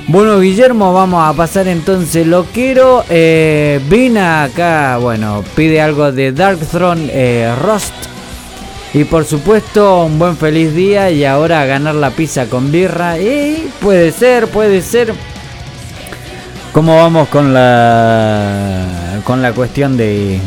Bueno, 0.07 0.39
Guillermo, 0.39 0.93
vamos 0.93 1.27
a 1.27 1.33
pasar 1.35 1.67
entonces 1.67 2.27
loquero. 2.27 3.03
Eh, 3.09 3.79
Vina 3.89 4.43
acá, 4.43 4.97
bueno, 4.97 5.43
pide 5.55 5.81
algo 5.81 6.11
de 6.11 6.31
Dark 6.31 6.59
Throne 6.59 7.09
eh, 7.11 7.51
Rust. 7.59 7.93
Y 8.93 9.03
por 9.05 9.25
supuesto, 9.25 10.05
un 10.05 10.19
buen 10.19 10.37
feliz 10.37 10.75
día 10.75 11.09
y 11.09 11.25
ahora 11.25 11.61
a 11.61 11.65
ganar 11.65 11.95
la 11.95 12.11
pizza 12.11 12.45
con 12.45 12.71
birra. 12.71 13.19
Y 13.19 13.67
puede 13.81 14.11
ser, 14.11 14.47
puede 14.47 14.83
ser. 14.83 15.11
¿Cómo 16.71 16.97
vamos 16.97 17.27
con 17.29 17.53
la 17.53 19.21
con 19.23 19.41
la 19.41 19.53
cuestión 19.53 19.97
de 19.97 20.39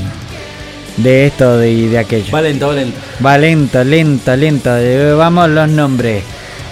de 0.98 1.26
esto 1.26 1.58
de, 1.58 1.88
de 1.88 1.98
aquello? 1.98 2.30
Va 2.32 2.42
lento, 2.42 2.68
va 2.68 2.74
lento. 2.74 2.98
Va 3.26 3.38
lento, 3.38 3.84
lento, 3.84 4.36
lento. 4.36 4.70
Eh, 4.78 5.14
Vamos 5.14 5.50
los 5.50 5.68
nombres. 5.68 6.22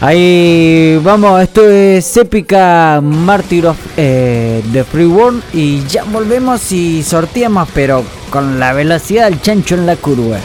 Ahí 0.01 1.01
vamos, 1.03 1.41
esto 1.41 1.67
es 1.69 2.17
épica 2.19 3.01
Martyr 3.03 3.67
of 3.67 3.79
eh, 3.97 4.63
the 4.71 4.85
Free 4.85 5.07
World 5.07 5.43
y 5.55 5.87
ya 5.87 6.05
volvemos 6.05 6.71
y 6.71 7.03
sorteamos, 7.03 7.67
pero 7.75 8.05
con 8.29 8.61
la 8.61 8.75
velocidad 8.75 9.31
del 9.31 9.41
chancho 9.41 9.75
en 9.75 9.87
la 9.87 9.97
curva. 9.97 10.39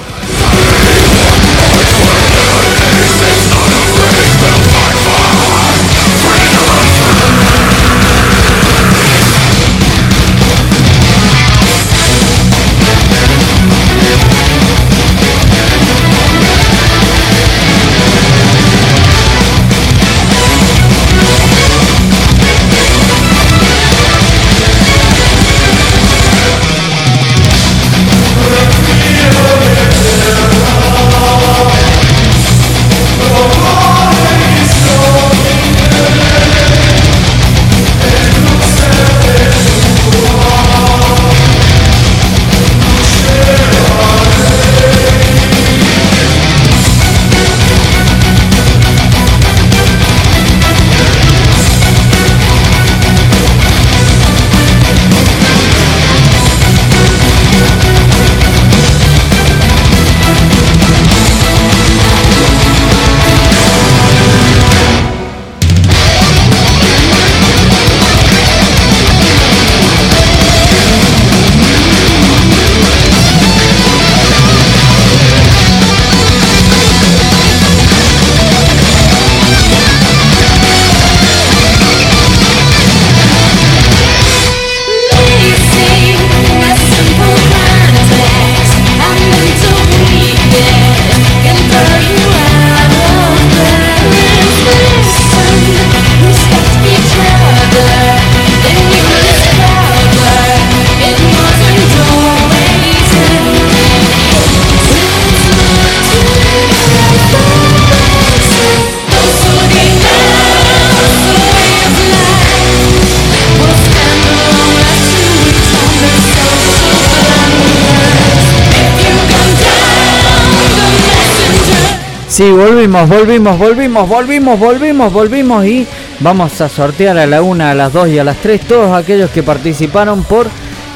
Sí, 122.41 122.49
volvimos, 122.49 123.07
volvimos, 123.07 123.59
volvimos, 123.59 124.09
volvimos, 124.09 124.59
volvimos, 124.59 125.13
volvimos 125.13 125.63
y 125.63 125.85
vamos 126.21 126.59
a 126.59 126.67
sortear 126.69 127.19
a 127.19 127.27
la 127.27 127.43
una, 127.43 127.69
a 127.69 127.75
las 127.75 127.93
2 127.93 128.09
y 128.09 128.17
a 128.17 128.23
las 128.23 128.37
3 128.37 128.61
todos 128.61 128.97
aquellos 128.97 129.29
que 129.29 129.43
participaron 129.43 130.23
por 130.23 130.47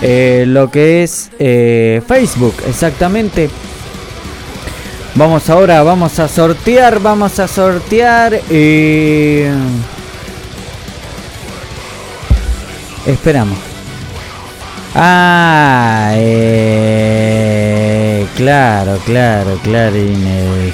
eh, 0.01 0.45
lo 0.47 0.71
que 0.71 1.03
es 1.03 1.29
eh, 1.37 2.01
Facebook, 2.07 2.55
exactamente. 2.67 3.51
Vamos 5.13 5.47
ahora, 5.51 5.83
vamos 5.83 6.17
a 6.17 6.27
sortear, 6.27 6.99
vamos 6.99 7.37
a 7.37 7.47
sortear 7.47 8.41
y... 8.49 9.43
Esperamos. 13.05 13.59
Ah, 14.95 16.09
eh, 16.15 17.45
claro, 18.35 18.97
claro, 19.05 19.59
clarines, 19.63 20.73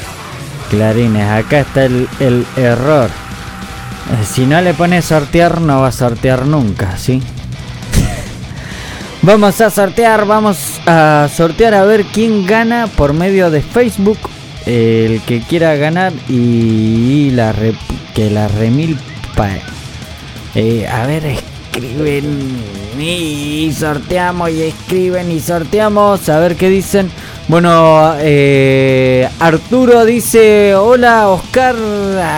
clarines. 0.72 1.30
Acá 1.30 1.59
está 1.59 1.86
el, 1.86 2.07
el 2.19 2.45
error. 2.57 3.05
Eh, 3.07 4.26
Si 4.26 4.45
no 4.47 4.59
le 4.61 4.74
pones 4.74 5.05
sortear, 5.05 5.61
no 5.61 5.82
va 5.82 5.89
a 5.89 5.91
sortear 5.91 6.47
nunca, 6.47 6.97
¿sí? 6.97 7.22
vamos 9.22 9.61
a 9.61 9.69
sortear, 9.69 10.26
vamos 10.26 10.57
a 10.88 11.30
sortear 11.36 11.74
a 11.76 11.84
ver 11.84 12.05
quién 12.05 12.45
gana 12.45 12.88
por 12.95 13.13
medio 13.13 13.51
de 13.51 13.61
Facebook. 13.61 14.17
El 14.65 15.22
que 15.22 15.41
quiera 15.41 15.76
ganar 15.76 16.13
y 16.30 17.32
la 17.32 17.51
re- 17.51 17.76
que 18.15 18.30
la 18.30 18.47
remilpa. 18.47 19.49
Eh, 20.53 20.88
a 20.88 21.07
ver, 21.07 21.26
escriben 21.26 22.59
y 22.99 23.72
sorteamos 23.74 24.51
y 24.51 24.61
escriben 24.63 25.32
y 25.32 25.39
sorteamos. 25.39 26.30
A 26.30 26.39
ver 26.39 26.55
qué 26.55 26.69
dicen. 26.69 27.09
Bueno, 27.52 28.16
eh, 28.20 29.28
Arturo 29.41 30.06
dice, 30.06 30.74
hola 30.74 31.28
Oscar, 31.28 31.76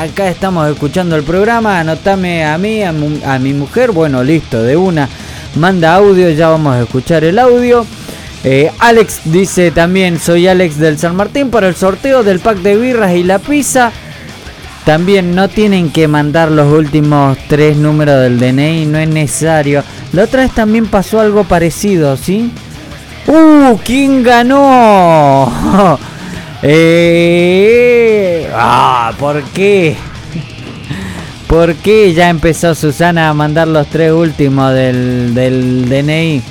acá 0.01 0.27
estamos 0.27 0.67
escuchando 0.67 1.15
el 1.15 1.21
programa, 1.21 1.81
anotame 1.81 2.43
a 2.43 2.57
mí, 2.57 2.81
a, 2.81 2.91
mi 2.91 3.53
mujer, 3.53 3.91
bueno, 3.91 4.23
listo, 4.23 4.63
de 4.63 4.75
una, 4.75 5.07
manda 5.53 5.93
audio, 5.93 6.31
ya 6.31 6.49
vamos 6.49 6.75
a 6.75 6.81
escuchar 6.81 7.23
el 7.25 7.37
audio. 7.37 7.85
Eh, 8.43 8.71
Alex 8.79 9.21
dice 9.25 9.69
también, 9.69 10.17
soy 10.17 10.47
Alex 10.47 10.79
del 10.79 10.97
San 10.97 11.15
Martín 11.15 11.51
para 11.51 11.67
el 11.67 11.75
sorteo 11.75 12.23
del 12.23 12.39
pack 12.39 12.57
de 12.63 12.75
birras 12.75 13.13
y 13.13 13.21
la 13.21 13.37
pizza. 13.37 13.91
También 14.83 15.35
no 15.35 15.47
tienen 15.47 15.91
que 15.91 16.07
mandar 16.07 16.49
los 16.49 16.73
últimos 16.73 17.37
tres 17.47 17.77
números 17.77 18.19
del 18.19 18.39
DNI, 18.39 18.87
no 18.87 18.97
es 18.97 19.09
necesario. 19.09 19.83
La 20.11 20.23
otra 20.23 20.41
vez 20.41 20.53
también 20.53 20.87
pasó 20.87 21.19
algo 21.19 21.43
parecido, 21.43 22.17
¿sí? 22.17 22.51
¡Uh! 23.63 23.77
¿Quién 23.83 24.23
ganó? 24.23 25.49
eh, 26.63 28.49
ah, 28.53 29.13
¿por 29.17 29.41
qué? 29.43 29.95
¿Por 31.47 31.75
qué 31.75 32.13
ya 32.13 32.29
empezó 32.29 32.75
Susana 32.75 33.29
a 33.29 33.33
mandar 33.33 33.69
los 33.69 33.87
tres 33.87 34.11
últimos 34.11 34.73
del, 34.73 35.33
del 35.33 35.87
DNI? 35.87 36.41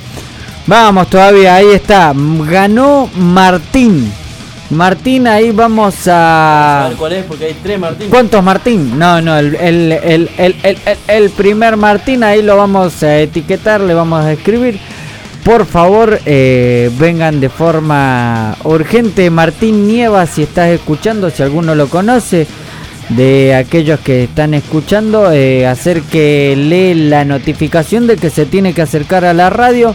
Vamos 0.65 1.07
todavía, 1.09 1.55
ahí 1.55 1.67
está. 1.73 2.13
Ganó 2.15 3.09
Martín. 3.15 4.11
Martín, 4.71 5.27
ahí 5.27 5.51
vamos 5.51 5.95
a... 6.07 6.89
¿Cuál 6.97 7.13
es? 7.13 7.25
Porque 7.25 7.45
hay 7.45 7.55
tres 7.61 7.79
Martín. 7.79 8.09
¿Cuántos 8.09 8.43
Martín? 8.43 8.97
No, 8.97 9.21
no, 9.21 9.37
el, 9.37 9.55
el, 9.55 10.29
el, 11.07 11.29
primer 11.29 11.77
Martín, 11.77 12.23
ahí 12.23 12.41
lo 12.41 12.57
vamos 12.57 13.03
a 13.03 13.19
etiquetar, 13.19 13.81
le 13.81 13.93
vamos 13.93 14.25
a 14.25 14.31
escribir. 14.31 14.79
Por 15.43 15.65
favor, 15.65 16.19
eh, 16.25 16.89
vengan 16.97 17.41
de 17.41 17.49
forma 17.49 18.55
urgente. 18.63 19.29
Martín 19.29 19.87
Nieva, 19.87 20.25
si 20.25 20.43
estás 20.43 20.69
escuchando, 20.69 21.29
si 21.29 21.43
alguno 21.43 21.75
lo 21.75 21.89
conoce, 21.89 22.47
de 23.09 23.53
aquellos 23.53 23.99
que 23.99 24.23
están 24.23 24.53
escuchando, 24.53 25.31
eh, 25.33 25.67
hacer 25.67 26.01
que 26.03 26.55
lee 26.55 26.93
la 27.09 27.25
notificación 27.25 28.07
de 28.07 28.15
que 28.15 28.29
se 28.29 28.45
tiene 28.45 28.73
que 28.73 28.83
acercar 28.83 29.25
a 29.25 29.33
la 29.33 29.49
radio 29.49 29.93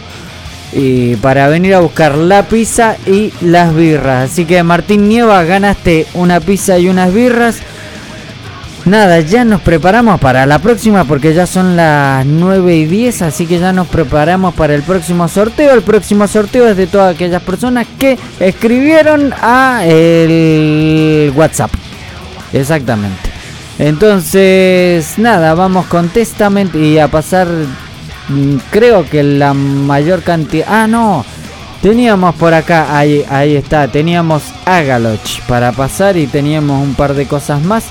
y 0.71 1.15
para 1.15 1.47
venir 1.47 1.73
a 1.73 1.79
buscar 1.79 2.15
la 2.15 2.43
pizza 2.43 2.95
y 3.07 3.33
las 3.41 3.75
birras. 3.75 4.31
Así 4.31 4.45
que 4.45 4.61
Martín 4.61 5.09
Nieva, 5.09 5.43
ganaste 5.43 6.05
una 6.13 6.39
pizza 6.39 6.77
y 6.77 6.87
unas 6.87 7.11
birras. 7.11 7.57
Nada, 8.85 9.19
ya 9.19 9.43
nos 9.45 9.61
preparamos 9.61 10.19
para 10.19 10.45
la 10.45 10.59
próxima 10.59 11.03
porque 11.03 11.33
ya 11.33 11.45
son 11.45 11.75
las 11.75 12.25
9 12.25 12.75
y 12.75 12.85
10, 12.85 13.21
así 13.23 13.45
que 13.45 13.59
ya 13.59 13.71
nos 13.71 13.87
preparamos 13.87 14.53
para 14.53 14.73
el 14.73 14.83
próximo 14.83 15.27
sorteo. 15.27 15.73
El 15.73 15.81
próximo 15.81 16.27
sorteo 16.27 16.67
es 16.67 16.77
de 16.77 16.87
todas 16.87 17.13
aquellas 17.15 17.41
personas 17.43 17.85
que 17.99 18.17
escribieron 18.39 19.33
a 19.41 19.83
el 19.85 21.31
WhatsApp. 21.35 21.71
Exactamente. 22.53 23.29
Entonces, 23.77 25.17
nada, 25.17 25.53
vamos 25.53 25.85
con 25.85 26.09
Testament 26.09 26.75
y 26.75 26.97
a 26.99 27.07
pasar 27.07 27.47
Mm, 28.29 28.57
creo 28.69 29.09
que 29.09 29.23
la 29.23 29.53
mayor 29.53 30.21
cantidad... 30.21 30.67
Ah, 30.69 30.87
no. 30.87 31.25
Teníamos 31.81 32.35
por 32.35 32.53
acá, 32.53 32.97
ahí, 32.97 33.25
ahí 33.29 33.55
está, 33.55 33.87
teníamos 33.87 34.43
Agaloch 34.65 35.39
para 35.47 35.71
pasar 35.71 36.17
y 36.17 36.27
teníamos 36.27 36.83
un 36.83 36.93
par 36.93 37.13
de 37.13 37.25
cosas 37.25 37.61
más. 37.61 37.85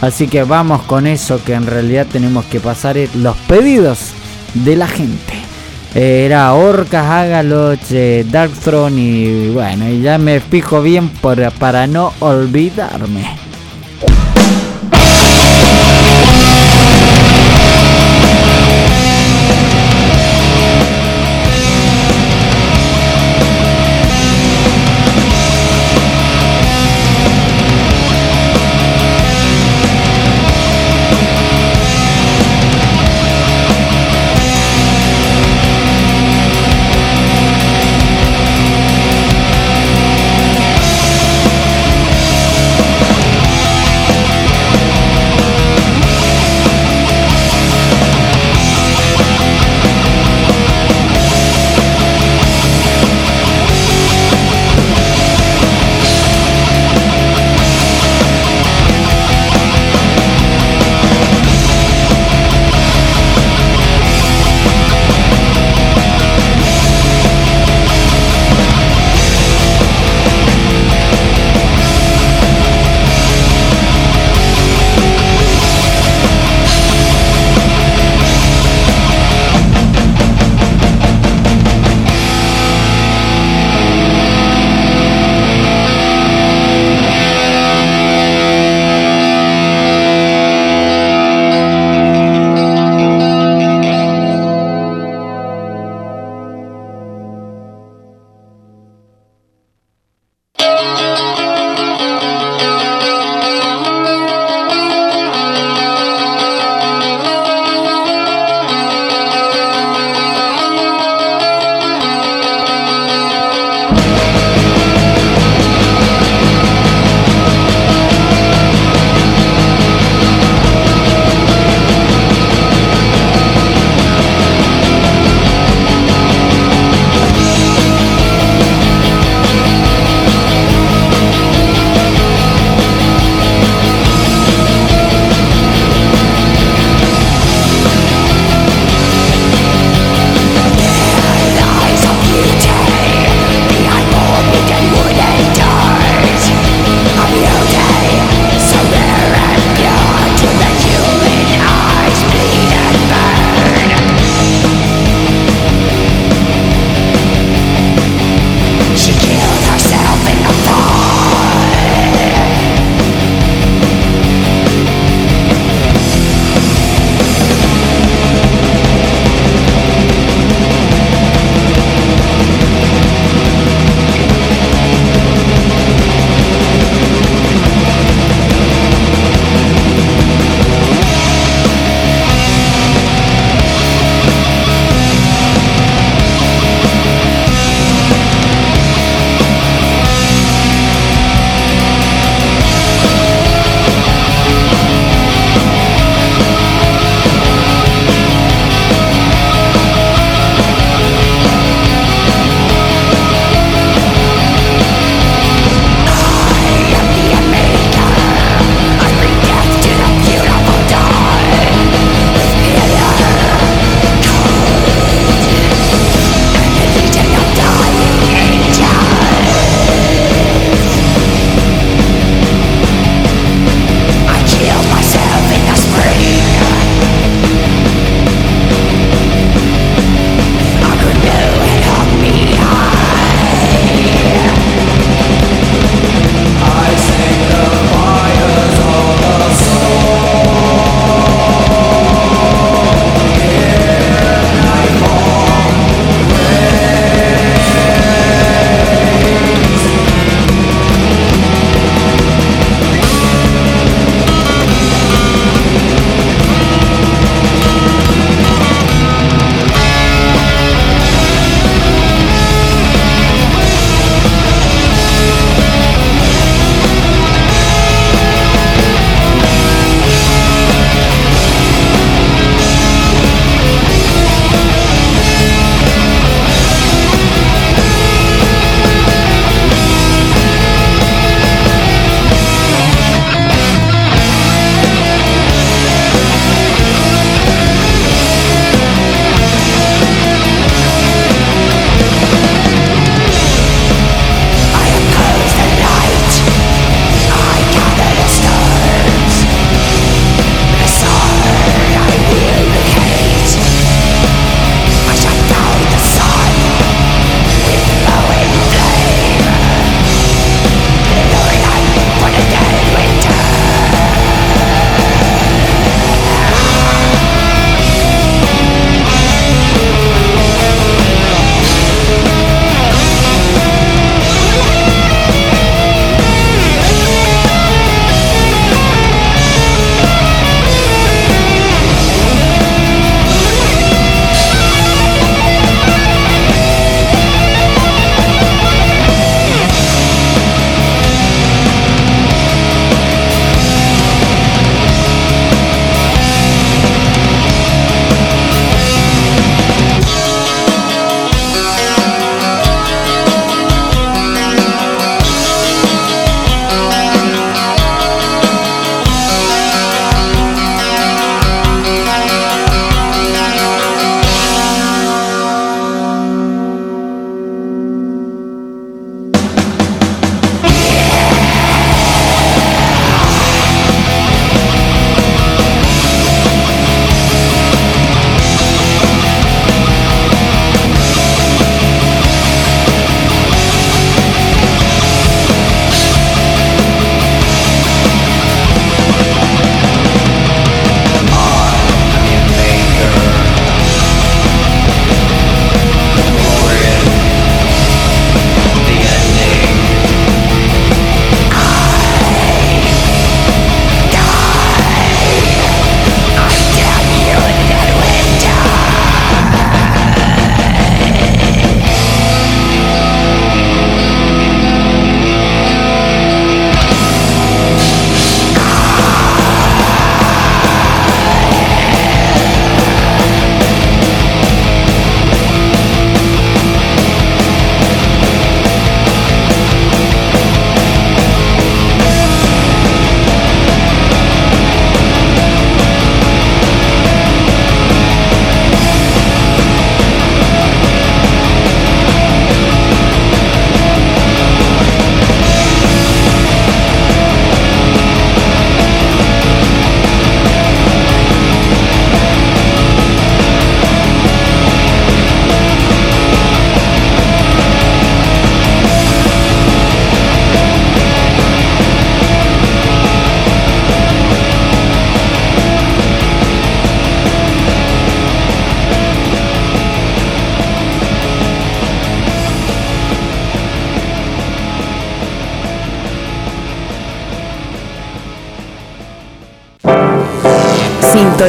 Así 0.00 0.28
que 0.28 0.44
vamos 0.44 0.82
con 0.82 1.06
eso 1.06 1.42
que 1.44 1.54
en 1.54 1.66
realidad 1.66 2.06
tenemos 2.10 2.44
que 2.46 2.60
pasar 2.60 2.96
los 3.14 3.36
pedidos 3.48 4.12
de 4.54 4.76
la 4.76 4.86
gente. 4.86 5.34
Era 5.94 6.54
Orcas, 6.54 7.04
Agaloch, 7.04 7.80
eh, 7.90 8.24
Darkthrone 8.30 9.00
y 9.00 9.50
bueno, 9.50 9.88
y 9.88 10.00
ya 10.00 10.18
me 10.18 10.40
fijo 10.40 10.80
bien 10.82 11.08
para 11.08 11.86
no 11.86 12.12
olvidarme. 12.20 13.49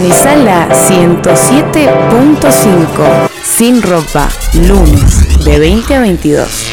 Sintoniza 0.02 0.36
la 0.36 0.68
107.5 0.68 3.30
Sin 3.44 3.84
ropa, 3.84 4.28
lunes 4.68 5.46
de 5.46 5.60
20 5.60 5.96
a 5.96 6.00
22. 6.00 6.71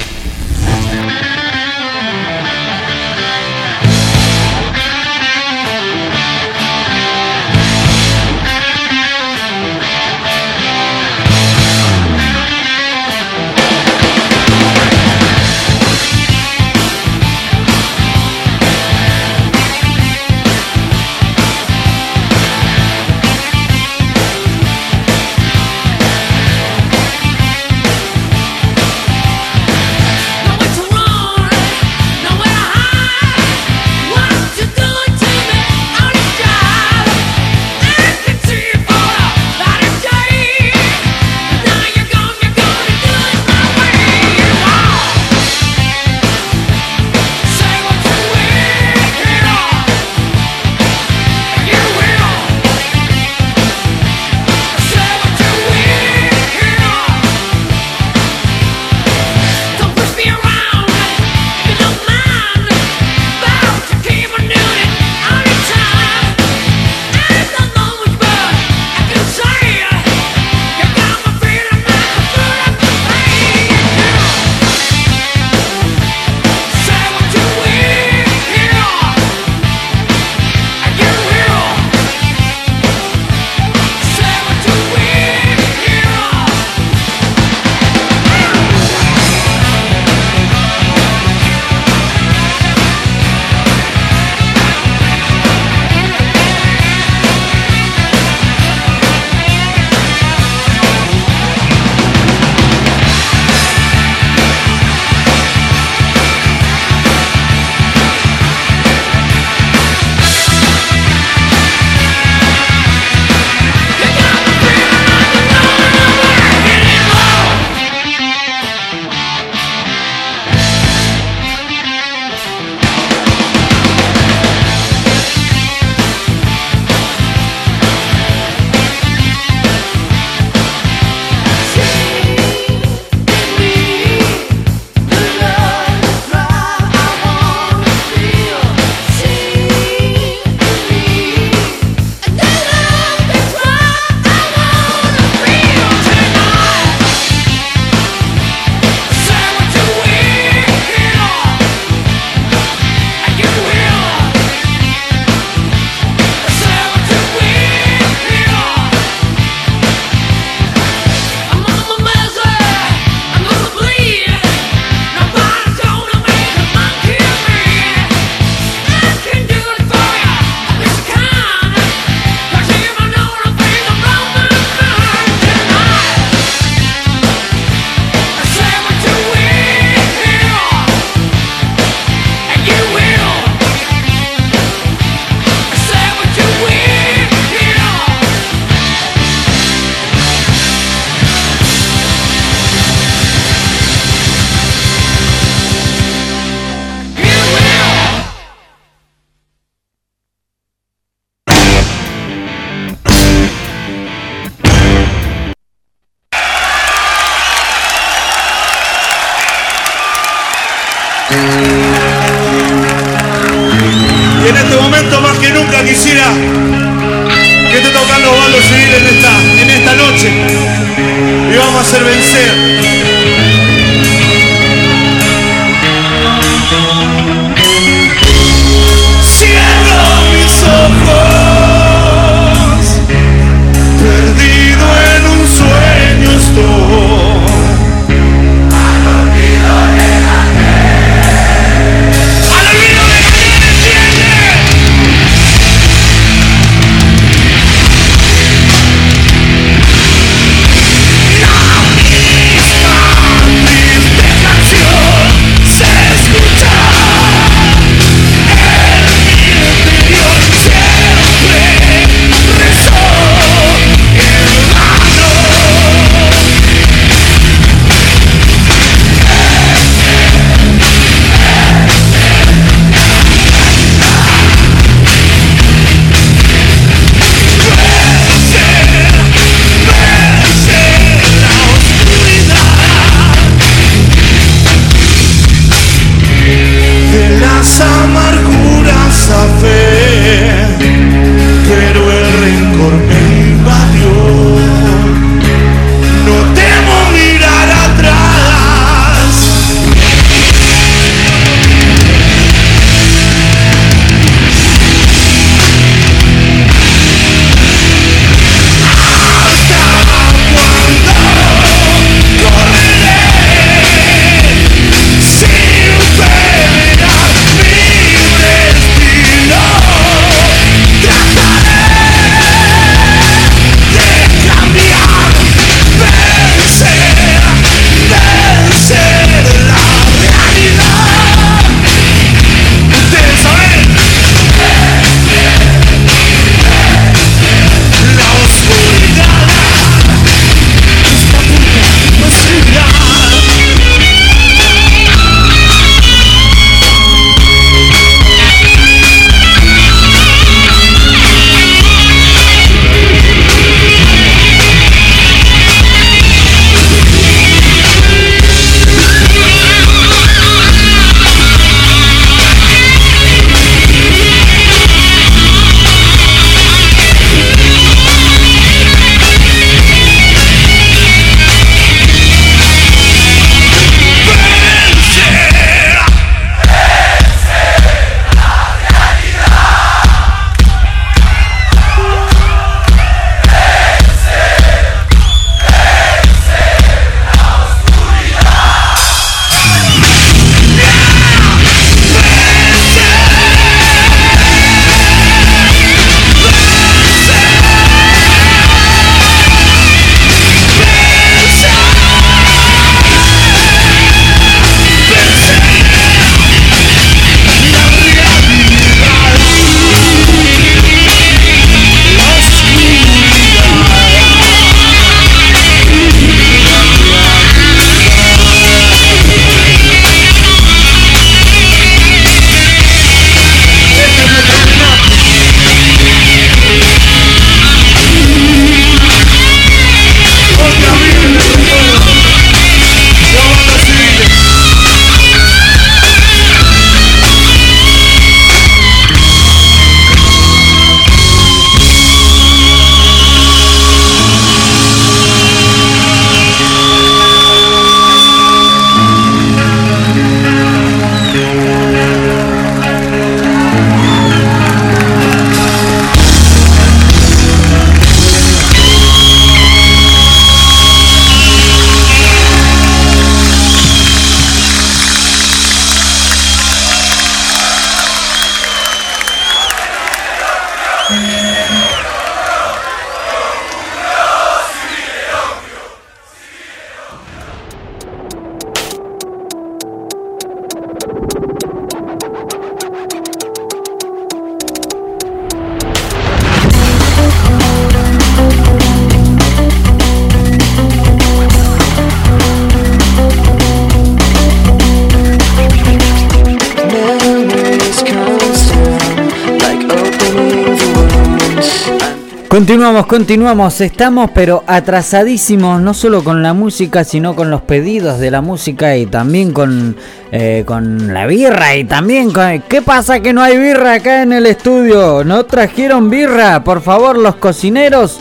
Continuamos. 502.88 503.82
Estamos 503.82 504.30
pero 504.32 504.64
atrasadísimos, 504.66 505.78
no 505.78 505.92
solo 505.92 506.24
con 506.24 506.42
la 506.42 506.54
música, 506.54 507.04
sino 507.04 507.36
con 507.36 507.50
los 507.50 507.60
pedidos 507.60 508.18
de 508.18 508.30
la 508.30 508.40
música 508.40 508.96
y 508.96 509.04
también 509.04 509.52
con, 509.52 509.94
eh, 510.32 510.62
con 510.64 511.12
la 511.12 511.26
birra 511.26 511.76
y 511.76 511.84
también 511.84 512.32
con... 512.32 512.62
¿Qué 512.62 512.80
pasa 512.80 513.20
que 513.20 513.34
no 513.34 513.42
hay 513.42 513.58
birra 513.58 513.92
acá 513.94 514.22
en 514.22 514.32
el 514.32 514.46
estudio? 514.46 515.22
¿No 515.22 515.44
trajeron 515.44 516.08
birra? 516.08 516.64
Por 516.64 516.80
favor, 516.80 517.18
los 517.18 517.36
cocineros. 517.36 518.18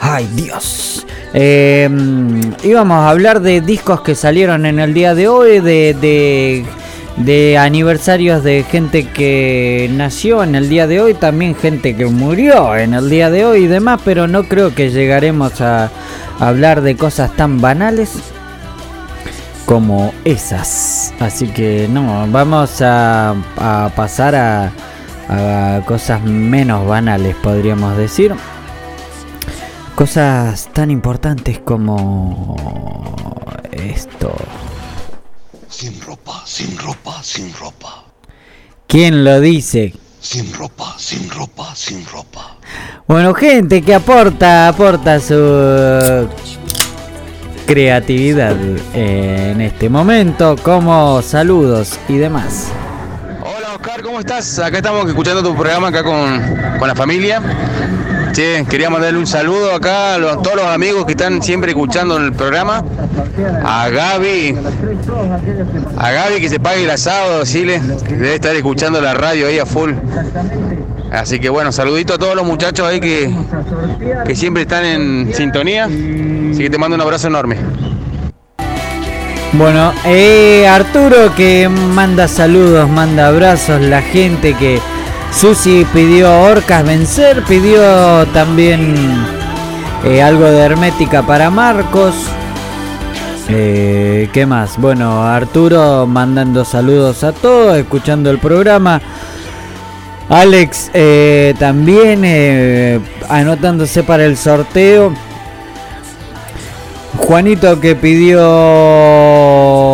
Ay, 0.00 0.26
Dios. 0.32 1.06
Eh, 1.34 1.90
íbamos 2.62 2.96
a 2.96 3.10
hablar 3.10 3.42
de 3.42 3.60
discos 3.60 4.00
que 4.00 4.14
salieron 4.14 4.64
en 4.64 4.78
el 4.78 4.94
día 4.94 5.14
de 5.14 5.28
hoy, 5.28 5.60
de 5.60 6.64
de 7.24 7.58
aniversarios 7.58 8.44
de 8.44 8.64
gente 8.64 9.08
que 9.08 9.90
nació 9.92 10.42
en 10.42 10.54
el 10.54 10.68
día 10.68 10.86
de 10.86 11.00
hoy, 11.00 11.14
también 11.14 11.54
gente 11.54 11.96
que 11.96 12.06
murió 12.06 12.76
en 12.76 12.94
el 12.94 13.10
día 13.10 13.30
de 13.30 13.44
hoy 13.44 13.64
y 13.64 13.66
demás, 13.66 14.00
pero 14.04 14.28
no 14.28 14.44
creo 14.44 14.74
que 14.74 14.90
llegaremos 14.90 15.60
a 15.60 15.90
hablar 16.38 16.80
de 16.82 16.96
cosas 16.96 17.34
tan 17.34 17.60
banales 17.60 18.12
como 19.68 20.14
esas. 20.24 21.12
Así 21.20 21.48
que 21.48 21.88
no, 21.90 22.26
vamos 22.30 22.80
a, 22.80 23.34
pasar 23.94 24.34
a, 24.34 25.82
cosas 25.84 26.22
menos 26.22 26.86
banales, 26.86 27.36
podríamos 27.36 27.96
decir. 27.96 28.34
Cosas 29.94 30.68
tan 30.72 30.90
importantes 30.90 31.58
como 31.58 32.56
esto. 33.72 34.34
Sin 35.78 36.00
ropa, 36.00 36.42
sin 36.44 36.76
ropa, 36.76 37.22
sin 37.22 37.54
ropa. 37.54 38.02
¿Quién 38.88 39.22
lo 39.22 39.38
dice? 39.38 39.94
Sin 40.20 40.52
ropa, 40.52 40.96
sin 40.98 41.30
ropa, 41.30 41.72
sin 41.76 42.04
ropa. 42.04 42.56
Bueno, 43.06 43.32
gente 43.32 43.80
que 43.82 43.94
aporta, 43.94 44.66
aporta 44.66 45.20
su 45.20 46.28
creatividad 47.64 48.56
en 48.92 49.60
este 49.60 49.88
momento, 49.88 50.56
como 50.64 51.22
saludos 51.22 51.96
y 52.08 52.16
demás. 52.16 52.72
Hola 53.44 53.76
Oscar, 53.76 54.02
¿cómo 54.02 54.18
estás? 54.18 54.58
Acá 54.58 54.78
estamos 54.78 55.06
escuchando 55.06 55.44
tu 55.44 55.54
programa 55.54 55.88
acá 55.90 56.02
con, 56.02 56.56
con 56.76 56.88
la 56.88 56.96
familia. 56.96 57.40
Che, 58.32 58.64
quería 58.68 58.90
mandarle 58.90 59.18
un 59.18 59.26
saludo 59.26 59.72
acá 59.72 60.14
a, 60.14 60.18
todos 60.18 60.56
los 60.56 60.66
amigos 60.66 61.04
que 61.04 61.12
están 61.12 61.42
siempre 61.42 61.70
escuchando 61.70 62.16
el 62.16 62.32
programa. 62.32 62.84
A 63.64 63.88
Gaby, 63.88 64.56
a 65.96 66.10
Gaby 66.10 66.40
que 66.40 66.48
se 66.48 66.60
pague 66.60 66.84
el 66.84 66.90
asado, 66.90 67.44
que 67.44 68.14
debe 68.14 68.34
estar 68.34 68.54
escuchando 68.54 69.00
la 69.00 69.14
radio 69.14 69.46
ahí 69.46 69.58
a 69.58 69.66
full. 69.66 69.92
Así 71.10 71.38
que 71.38 71.48
bueno, 71.48 71.72
saludito 71.72 72.14
a 72.14 72.18
todos 72.18 72.34
los 72.34 72.46
muchachos 72.46 72.86
ahí 72.86 73.00
que, 73.00 73.34
que 74.26 74.36
siempre 74.36 74.62
están 74.62 74.84
en 74.84 75.34
sintonía. 75.34 75.84
Así 75.84 76.58
que 76.58 76.70
te 76.70 76.78
mando 76.78 76.96
un 76.96 77.00
abrazo 77.00 77.28
enorme. 77.28 77.56
Bueno, 79.52 79.94
eh, 80.04 80.68
Arturo 80.68 81.34
que 81.34 81.68
manda 81.68 82.28
saludos, 82.28 82.88
manda 82.88 83.28
abrazos, 83.28 83.80
la 83.80 84.02
gente 84.02 84.54
que 84.54 84.78
Susi 85.32 85.86
pidió 85.92 86.40
Orcas 86.42 86.84
vencer, 86.84 87.42
pidió 87.44 88.26
también 88.32 88.94
eh, 90.04 90.20
algo 90.22 90.44
de 90.44 90.58
hermética 90.58 91.22
para 91.22 91.50
Marcos. 91.50 92.14
Eh, 93.48 94.28
¿Qué 94.32 94.46
más? 94.46 94.78
Bueno, 94.78 95.22
Arturo 95.22 96.06
mandando 96.06 96.64
saludos 96.64 97.22
a 97.24 97.32
todos, 97.32 97.76
escuchando 97.78 98.30
el 98.30 98.38
programa. 98.38 99.00
Alex 100.28 100.90
eh, 100.92 101.54
también 101.58 103.02
anotándose 103.28 104.02
para 104.02 104.24
el 104.24 104.36
sorteo. 104.36 105.12
Juanito 107.16 107.80
que 107.80 107.94
pidió 107.94 108.42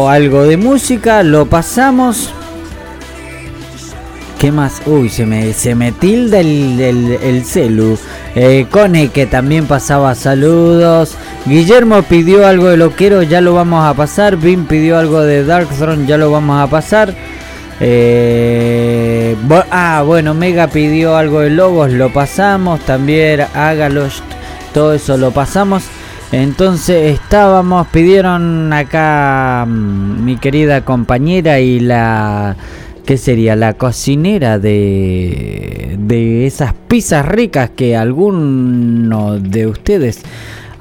algo 0.08 0.44
de 0.44 0.56
música, 0.56 1.22
lo 1.22 1.46
pasamos. 1.46 2.32
¿Qué 4.38 4.52
más? 4.52 4.82
Uy, 4.86 5.08
se 5.08 5.24
me, 5.26 5.52
se 5.52 5.74
me 5.74 5.92
tilda 5.92 6.40
el, 6.40 6.78
el, 6.80 7.18
el 7.22 7.44
celu. 7.44 7.98
Eh, 8.34 8.66
Cone 8.70 9.08
que 9.08 9.26
también 9.26 9.66
pasaba 9.66 10.14
saludos. 10.14 11.16
Guillermo 11.46 12.02
pidió 12.02 12.46
algo 12.46 12.68
de 12.68 12.76
loquero, 12.76 13.22
ya 13.22 13.40
lo 13.40 13.54
vamos 13.54 13.84
a 13.86 13.94
pasar. 13.94 14.36
Vin 14.36 14.66
pidió 14.66 14.98
algo 14.98 15.22
de 15.22 15.44
Darkthrone, 15.44 16.06
ya 16.06 16.18
lo 16.18 16.30
vamos 16.30 16.60
a 16.60 16.70
pasar. 16.70 17.14
Eh, 17.80 19.36
ah, 19.70 20.02
bueno, 20.06 20.34
Mega 20.34 20.68
pidió 20.68 21.16
algo 21.16 21.40
de 21.40 21.50
Lobos, 21.50 21.92
lo 21.92 22.12
pasamos. 22.12 22.80
También 22.80 23.46
Hágalos, 23.54 24.22
todo 24.72 24.94
eso 24.94 25.16
lo 25.16 25.30
pasamos. 25.30 25.84
Entonces 26.32 27.12
estábamos, 27.14 27.86
pidieron 27.88 28.72
acá 28.72 29.64
mm, 29.68 30.24
mi 30.24 30.36
querida 30.36 30.84
compañera 30.84 31.60
y 31.60 31.80
la... 31.80 32.56
¿Qué 33.04 33.18
sería? 33.18 33.54
La 33.54 33.74
cocinera 33.74 34.58
de, 34.58 35.96
de 35.98 36.46
esas 36.46 36.72
pizzas 36.88 37.26
ricas 37.26 37.70
que 37.70 37.96
alguno 37.96 39.38
de 39.38 39.66
ustedes 39.66 40.22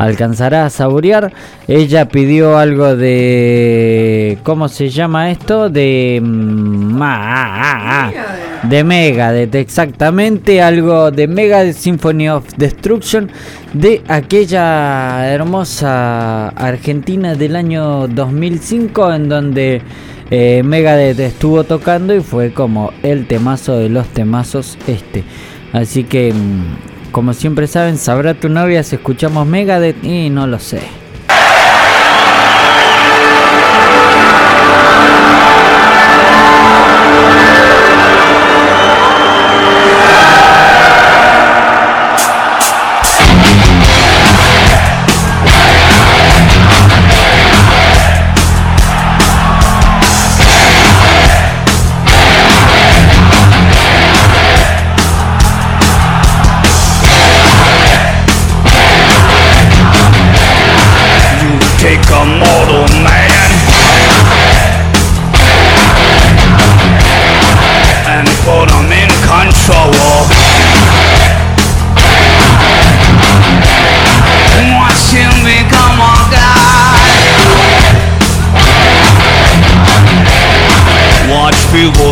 alcanzará 0.03 0.65
a 0.65 0.69
saborear. 0.69 1.31
Ella 1.67 2.07
pidió 2.07 2.57
algo 2.57 2.95
de... 2.95 4.37
¿Cómo 4.43 4.67
se 4.67 4.89
llama 4.89 5.31
esto? 5.31 5.69
De... 5.69 6.21
mm, 6.23 7.01
ah, 7.01 7.05
ah, 7.05 8.11
ah, 8.15 8.67
de 8.67 8.83
Megadeth, 8.83 9.55
exactamente. 9.55 10.61
Algo 10.61 11.11
de 11.11 11.27
Megadeth 11.27 11.75
Symphony 11.75 12.29
of 12.29 12.45
Destruction. 12.57 13.29
De 13.73 14.03
aquella 14.07 15.27
hermosa 15.31 16.49
Argentina 16.49 17.35
del 17.35 17.55
año 17.55 18.07
2005 18.07 19.13
en 19.13 19.29
donde... 19.29 19.81
Eh, 20.35 20.63
Megadeth 20.63 21.19
estuvo 21.19 21.63
tocando 21.63 22.15
y 22.15 22.21
fue 22.21 22.53
como 22.53 22.91
el 23.03 23.27
temazo 23.27 23.77
de 23.77 23.89
los 23.89 24.07
temazos 24.07 24.79
este. 24.87 25.23
Así 25.73 26.05
que, 26.05 26.33
mm, 26.33 26.92
como 27.13 27.33
siempre 27.33 27.67
saben, 27.67 27.99
sabrá 27.99 28.33
tu 28.33 28.49
novia 28.49 28.81
si 28.81 28.95
escuchamos 28.95 29.45
Megadeth 29.45 30.03
y 30.03 30.31
no 30.31 30.47
lo 30.47 30.57
sé. 30.57 31.02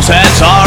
That's 0.07 0.41
all. 0.41 0.60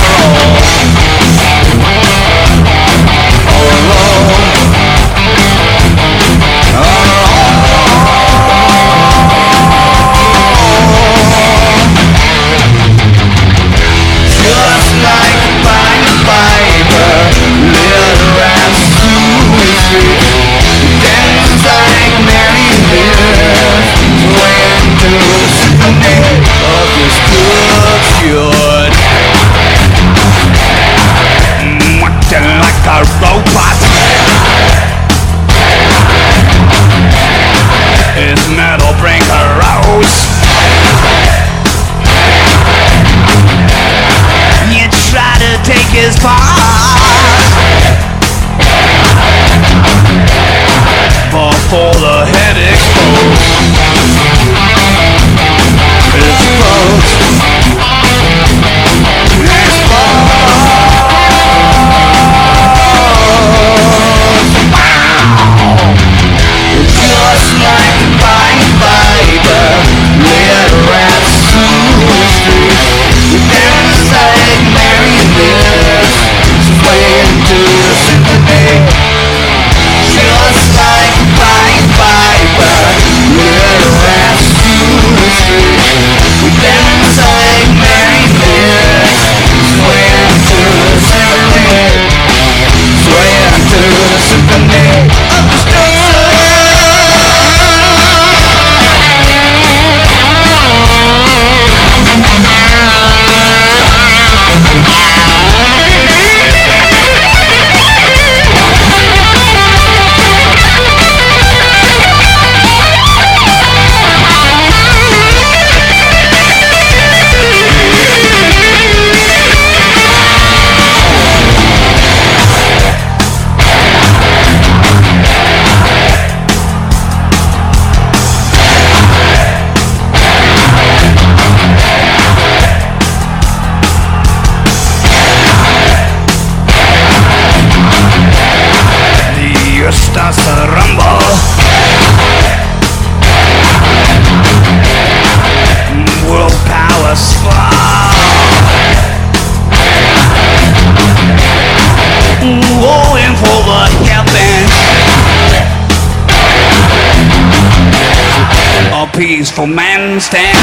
for 159.55 159.69
man 159.69 160.21
stand 160.21 160.54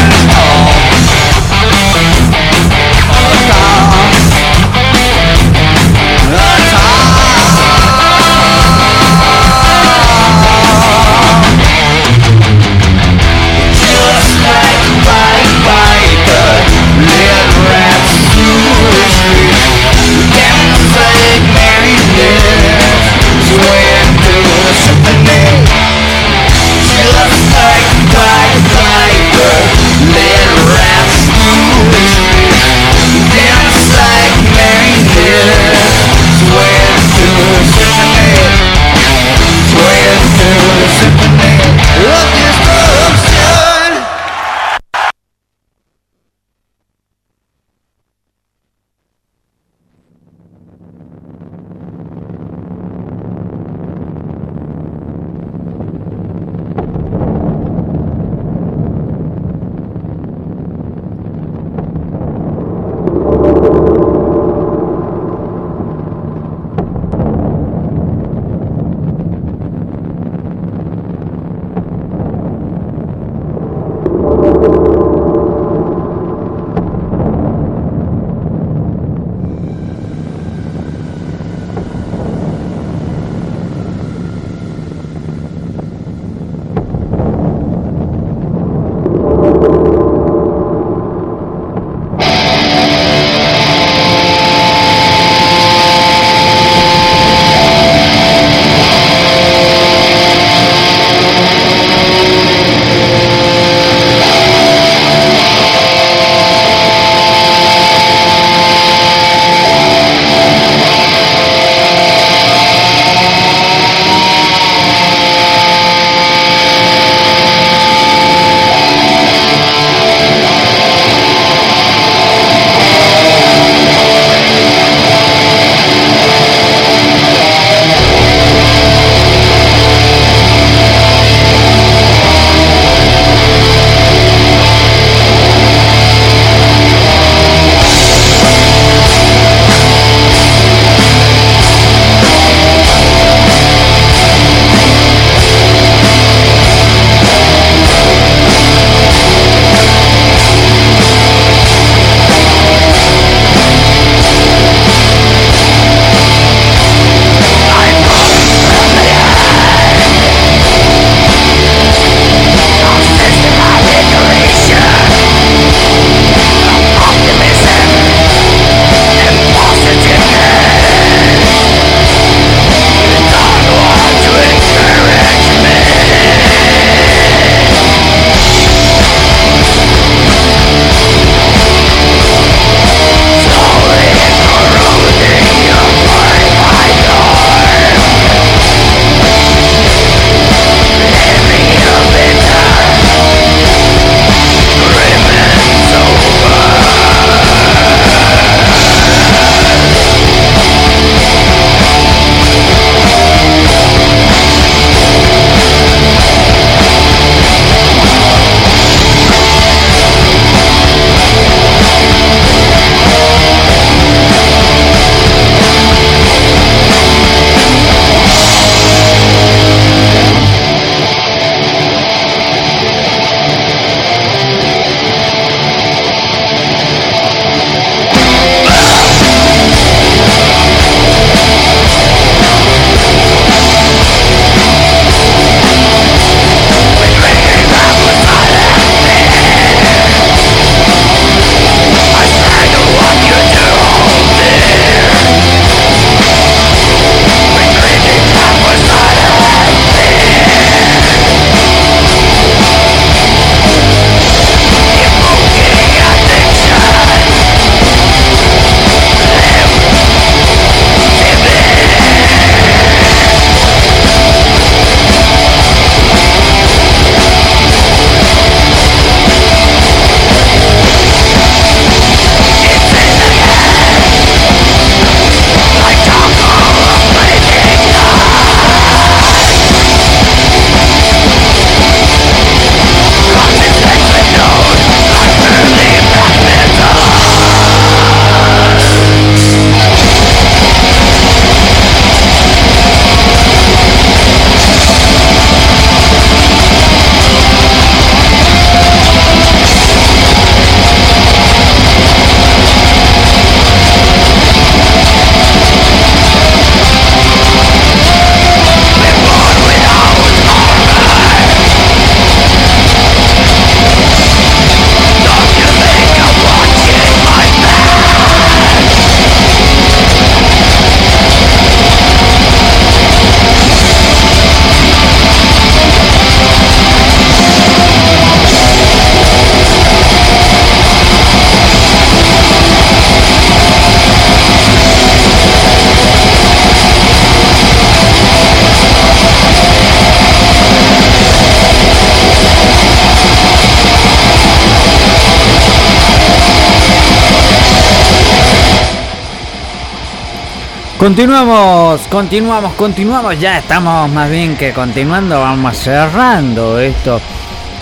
Continuamos, 351.02 352.02
continuamos, 352.10 352.74
continuamos. 352.76 353.40
Ya 353.40 353.58
estamos 353.58 354.08
más 354.12 354.30
bien 354.30 354.56
que 354.56 354.72
continuando. 354.72 355.40
Vamos 355.40 355.76
cerrando 355.76 356.78
esto. 356.80 357.20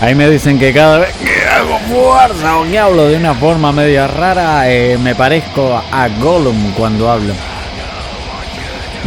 Ahí 0.00 0.14
me 0.14 0.26
dicen 0.30 0.58
que 0.58 0.72
cada 0.72 1.00
vez 1.00 1.14
que 1.16 1.46
hago 1.46 1.78
fuerza 1.80 2.56
o 2.56 2.64
que 2.64 2.78
hablo 2.78 3.08
de 3.08 3.18
una 3.18 3.34
forma 3.34 3.72
media 3.72 4.06
rara, 4.06 4.70
eh, 4.70 4.96
me 4.96 5.14
parezco 5.14 5.82
a 5.92 6.08
Gollum 6.08 6.72
cuando 6.72 7.10
hablo. 7.10 7.34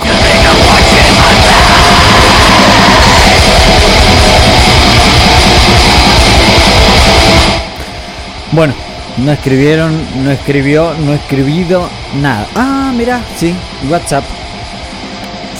Bueno, 8.55 8.73
no 9.17 9.31
escribieron, 9.33 10.01
no 10.23 10.31
escribió, 10.31 10.93
no 10.93 11.13
escribido 11.13 11.89
nada. 12.21 12.47
Ah, 12.55 12.91
mira, 12.95 13.19
sí, 13.37 13.53
WhatsApp. 13.89 14.23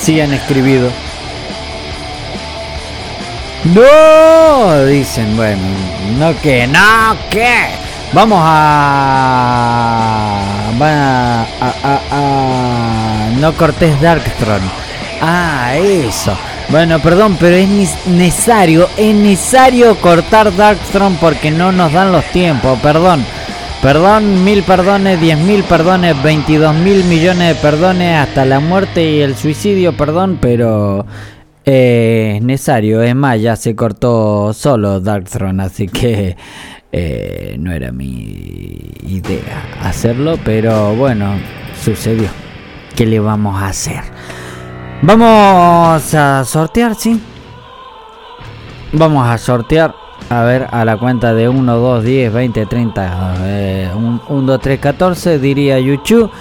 Sí 0.02 0.22
han 0.22 0.34
escribido. 0.34 0.90
No, 3.74 4.86
dicen, 4.86 5.36
bueno, 5.36 5.62
no 6.18 6.40
que, 6.40 6.68
no 6.68 7.18
que. 7.30 7.68
Vamos 8.14 8.40
a, 8.42 10.40
a, 10.80 12.00
a- 12.12 13.30
no 13.40 13.54
cortes 13.56 14.00
Darktron. 14.00 14.62
Ah, 15.22 15.74
eso. 15.76 16.38
Bueno, 16.70 17.00
perdón, 17.00 17.38
pero 17.40 17.56
es 17.56 17.70
necesario, 18.08 18.90
es 18.98 19.16
necesario 19.16 19.96
cortar 19.98 20.56
Darktron 20.56 21.16
porque 21.18 21.52
no 21.52 21.72
nos 21.72 21.94
dan 21.94 22.12
los 22.12 22.26
tiempos, 22.32 22.80
perdón. 22.80 23.24
Perdón, 23.82 24.44
mil 24.44 24.64
perdones, 24.64 25.22
diez 25.22 25.38
mil 25.38 25.64
perdones, 25.64 26.22
veintidós 26.24 26.74
mil 26.76 27.04
millones 27.04 27.50
de 27.50 27.62
perdones, 27.62 28.18
hasta 28.18 28.44
la 28.44 28.60
muerte 28.60 29.12
y 29.12 29.22
el 29.22 29.36
suicidio, 29.36 29.96
perdón, 29.96 30.40
pero 30.42 31.06
eh, 31.66 32.34
es 32.38 32.42
necesario. 32.42 33.04
Es 33.04 33.16
más, 33.16 33.40
ya 33.40 33.56
se 33.56 33.76
cortó 33.76 34.52
solo 34.54 35.00
Darkthrone, 35.00 35.62
así 35.62 35.88
que 35.88 36.36
eh, 36.92 37.58
no 37.60 37.72
era 37.74 37.92
mi 37.92 38.80
idea 39.08 39.64
hacerlo, 39.84 40.40
pero 40.44 40.96
bueno, 40.96 41.36
sucedió. 41.80 42.30
¿Qué 42.96 43.06
le 43.06 43.20
vamos 43.20 43.62
a 43.62 43.68
hacer? 43.68 44.02
Vamos 45.02 46.14
a 46.14 46.44
sortear, 46.46 46.96
¿sí? 46.96 47.20
Vamos 48.94 49.28
a 49.28 49.38
sortear. 49.38 49.94
A 50.30 50.44
ver, 50.44 50.68
a 50.72 50.84
la 50.86 50.98
cuenta 50.98 51.34
de 51.34 51.48
1, 51.48 51.78
2, 51.78 52.04
10, 52.04 52.34
20, 52.34 52.66
30, 52.66 53.36
eh, 53.42 53.90
1, 53.96 54.22
2, 54.28 54.60
3, 54.60 54.80
14, 54.80 55.38
diría 55.38 55.80
YouTube. 55.80 56.32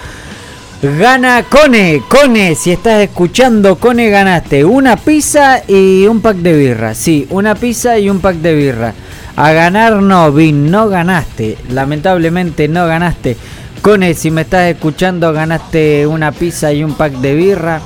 Gana 0.81 1.43
Cone, 1.43 2.01
Cone, 2.07 2.55
si 2.55 2.71
estás 2.71 3.01
escuchando, 3.01 3.75
Cone 3.77 4.09
ganaste 4.09 4.65
una 4.65 4.97
pizza 4.97 5.61
y 5.67 6.05
un 6.07 6.21
pack 6.21 6.37
de 6.37 6.57
birra. 6.57 6.93
Sí, 6.93 7.27
una 7.29 7.55
pizza 7.55 7.99
y 7.99 8.09
un 8.09 8.19
pack 8.19 8.37
de 8.37 8.55
birra. 8.55 8.93
A 9.35 9.51
ganar 9.51 9.93
no, 9.95 10.31
Vin, 10.31 10.71
no 10.71 10.87
ganaste. 10.87 11.57
Lamentablemente 11.69 12.67
no 12.67 12.87
ganaste. 12.87 13.37
Cone, 13.81 14.13
si 14.15 14.31
me 14.31 14.41
estás 14.41 14.71
escuchando, 14.71 15.31
ganaste 15.31 16.07
una 16.07 16.31
pizza 16.31 16.71
y 16.73 16.83
un 16.83 16.93
pack 16.93 17.13
de 17.13 17.35
birra. 17.35 17.81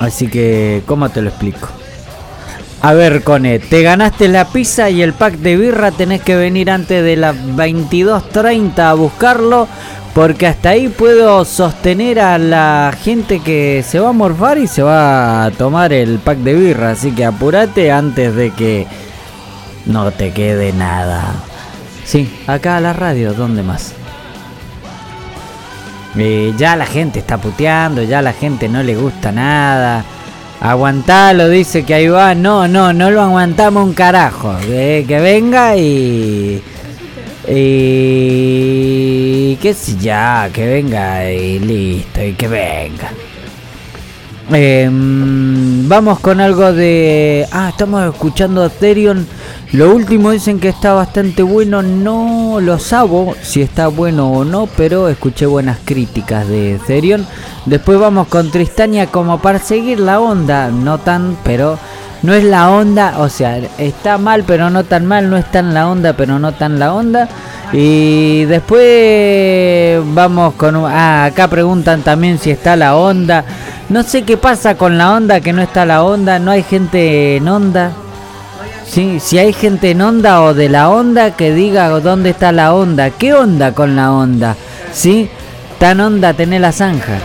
Así 0.00 0.28
que, 0.28 0.82
¿cómo 0.86 1.10
te 1.10 1.22
lo 1.22 1.28
explico? 1.28 1.68
A 2.82 2.94
ver, 2.94 3.22
Cone, 3.22 3.58
te 3.58 3.82
ganaste 3.82 4.26
la 4.28 4.46
pizza 4.46 4.88
y 4.88 5.02
el 5.02 5.12
pack 5.12 5.34
de 5.34 5.58
birra, 5.58 5.90
tenés 5.90 6.22
que 6.22 6.34
venir 6.34 6.70
antes 6.70 7.04
de 7.04 7.14
las 7.16 7.36
22.30 7.36 8.78
a 8.78 8.94
buscarlo, 8.94 9.68
porque 10.14 10.46
hasta 10.46 10.70
ahí 10.70 10.88
puedo 10.88 11.44
sostener 11.44 12.18
a 12.18 12.38
la 12.38 12.96
gente 13.04 13.40
que 13.40 13.84
se 13.86 14.00
va 14.00 14.08
a 14.08 14.12
morfar 14.12 14.56
y 14.56 14.66
se 14.66 14.82
va 14.82 15.44
a 15.44 15.50
tomar 15.50 15.92
el 15.92 16.18
pack 16.18 16.38
de 16.38 16.54
birra, 16.54 16.92
así 16.92 17.12
que 17.12 17.26
apúrate 17.26 17.92
antes 17.92 18.34
de 18.34 18.50
que 18.52 18.86
no 19.84 20.10
te 20.10 20.32
quede 20.32 20.72
nada. 20.72 21.34
Sí, 22.06 22.34
acá 22.46 22.78
a 22.78 22.80
la 22.80 22.94
radio, 22.94 23.34
¿dónde 23.34 23.62
más? 23.62 23.92
Eh, 26.16 26.52
ya 26.56 26.74
la 26.76 26.86
gente 26.86 27.20
está 27.20 27.38
puteando, 27.38 28.02
ya 28.02 28.20
la 28.20 28.32
gente 28.32 28.68
no 28.68 28.82
le 28.82 28.96
gusta 28.96 29.30
nada. 29.32 30.04
Aguantalo, 30.60 31.48
dice 31.48 31.84
que 31.84 31.94
ahí 31.94 32.08
va. 32.08 32.34
No, 32.34 32.68
no, 32.68 32.92
no 32.92 33.10
lo 33.10 33.22
aguantamos 33.22 33.84
un 33.84 33.94
carajo. 33.94 34.56
Que, 34.60 35.04
que 35.06 35.20
venga 35.20 35.76
y. 35.76 36.62
Y. 37.48 38.76
qué 39.56 39.74
sé 39.74 39.96
ya, 39.96 40.50
que 40.52 40.66
venga 40.66 41.30
y 41.30 41.58
listo, 41.58 42.22
y 42.22 42.34
que 42.34 42.48
venga. 42.48 43.12
Em, 44.52 45.88
vamos 45.88 46.18
con 46.20 46.40
algo 46.40 46.72
de. 46.72 47.46
Ah, 47.52 47.68
estamos 47.70 48.12
escuchando 48.12 48.64
a 48.64 48.68
Therion. 48.68 49.26
Lo 49.72 49.94
último 49.94 50.32
dicen 50.32 50.58
que 50.58 50.68
está 50.68 50.94
bastante 50.94 51.44
bueno. 51.44 51.80
No 51.80 52.58
lo 52.60 52.80
sabo 52.80 53.36
si 53.40 53.62
está 53.62 53.86
bueno 53.86 54.32
o 54.32 54.44
no, 54.44 54.66
pero 54.66 55.08
escuché 55.08 55.46
buenas 55.46 55.78
críticas 55.84 56.48
de 56.48 56.80
Therion. 56.88 57.24
Después 57.66 58.00
vamos 58.00 58.26
con 58.26 58.50
Tristania 58.50 59.06
como 59.06 59.38
para 59.38 59.60
seguir 59.60 60.00
la 60.00 60.18
onda. 60.18 60.70
No 60.70 60.98
tan, 60.98 61.36
pero 61.44 61.78
no 62.22 62.34
es 62.34 62.42
la 62.42 62.68
onda. 62.68 63.20
O 63.20 63.28
sea, 63.28 63.58
está 63.78 64.18
mal, 64.18 64.42
pero 64.44 64.70
no 64.70 64.82
tan 64.82 65.06
mal. 65.06 65.30
No 65.30 65.36
está 65.36 65.60
en 65.60 65.72
la 65.72 65.88
onda, 65.88 66.14
pero 66.14 66.40
no 66.40 66.50
tan 66.50 66.80
la 66.80 66.92
onda. 66.92 67.28
Y 67.72 68.46
después 68.46 70.00
vamos 70.14 70.54
con... 70.54 70.84
Ah, 70.84 71.26
acá 71.26 71.46
preguntan 71.46 72.02
también 72.02 72.38
si 72.38 72.50
está 72.50 72.74
la 72.74 72.96
onda. 72.96 73.44
No 73.88 74.02
sé 74.02 74.22
qué 74.22 74.36
pasa 74.36 74.76
con 74.76 74.98
la 74.98 75.14
onda, 75.14 75.40
que 75.40 75.52
no 75.52 75.62
está 75.62 75.86
la 75.86 76.02
onda. 76.02 76.40
No 76.40 76.50
hay 76.50 76.64
gente 76.64 77.36
en 77.36 77.46
onda. 77.46 77.92
Sí, 78.90 79.20
si 79.20 79.38
hay 79.38 79.52
gente 79.52 79.92
en 79.92 80.02
onda 80.02 80.42
o 80.42 80.52
de 80.52 80.68
la 80.68 80.90
onda, 80.90 81.36
que 81.36 81.54
diga 81.54 81.90
dónde 82.00 82.30
está 82.30 82.50
la 82.50 82.74
onda. 82.74 83.10
¿Qué 83.10 83.32
onda 83.32 83.72
con 83.72 83.94
la 83.94 84.10
onda? 84.10 84.56
¿Sí? 84.92 85.30
Tan 85.78 86.00
onda 86.00 86.34
tener 86.34 86.60
la 86.60 86.72
zanja. 86.72 87.20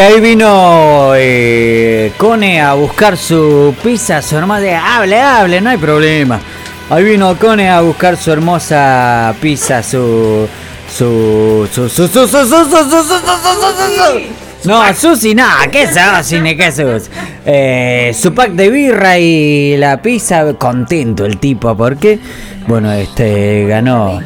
Ahí 0.00 0.20
vino 0.20 1.12
eh, 1.14 2.12
Cone 2.16 2.60
a 2.60 2.74
buscar 2.74 3.16
su 3.16 3.74
pizza, 3.82 4.22
su 4.22 4.36
hermosa. 4.36 4.96
Hable, 4.96 5.20
hable, 5.20 5.60
no 5.60 5.70
hay 5.70 5.76
problema. 5.76 6.40
Ahí 6.88 7.04
vino 7.04 7.36
Cone 7.36 7.68
a 7.68 7.80
buscar 7.80 8.16
su 8.16 8.32
hermosa 8.32 9.34
pizza, 9.40 9.82
su. 9.82 10.48
Su. 10.88 11.68
Su. 11.72 11.88
Su. 11.88 12.08
Su. 12.08 12.26
Su. 12.26 12.28
Su. 12.28 12.46
Su. 12.46 12.64
Su. 12.64 12.84
Su. 12.84 13.02
Su. 13.02 13.22
Su. 13.22 13.94
Su. 13.96 14.50
No, 14.64 14.82
Susi, 14.94 15.34
nada, 15.34 15.68
¿qué 15.68 15.86
Susi 15.86 16.56
qué 16.56 16.70
Susi? 16.70 17.10
Eh, 17.46 18.14
su 18.14 18.34
pack 18.34 18.50
de 18.52 18.68
birra 18.68 19.18
y 19.18 19.76
la 19.78 20.02
pizza, 20.02 20.52
contento 20.54 21.24
el 21.24 21.38
tipo, 21.38 21.74
porque, 21.74 22.18
bueno, 22.66 22.92
este 22.92 23.66
ganó. 23.66 24.20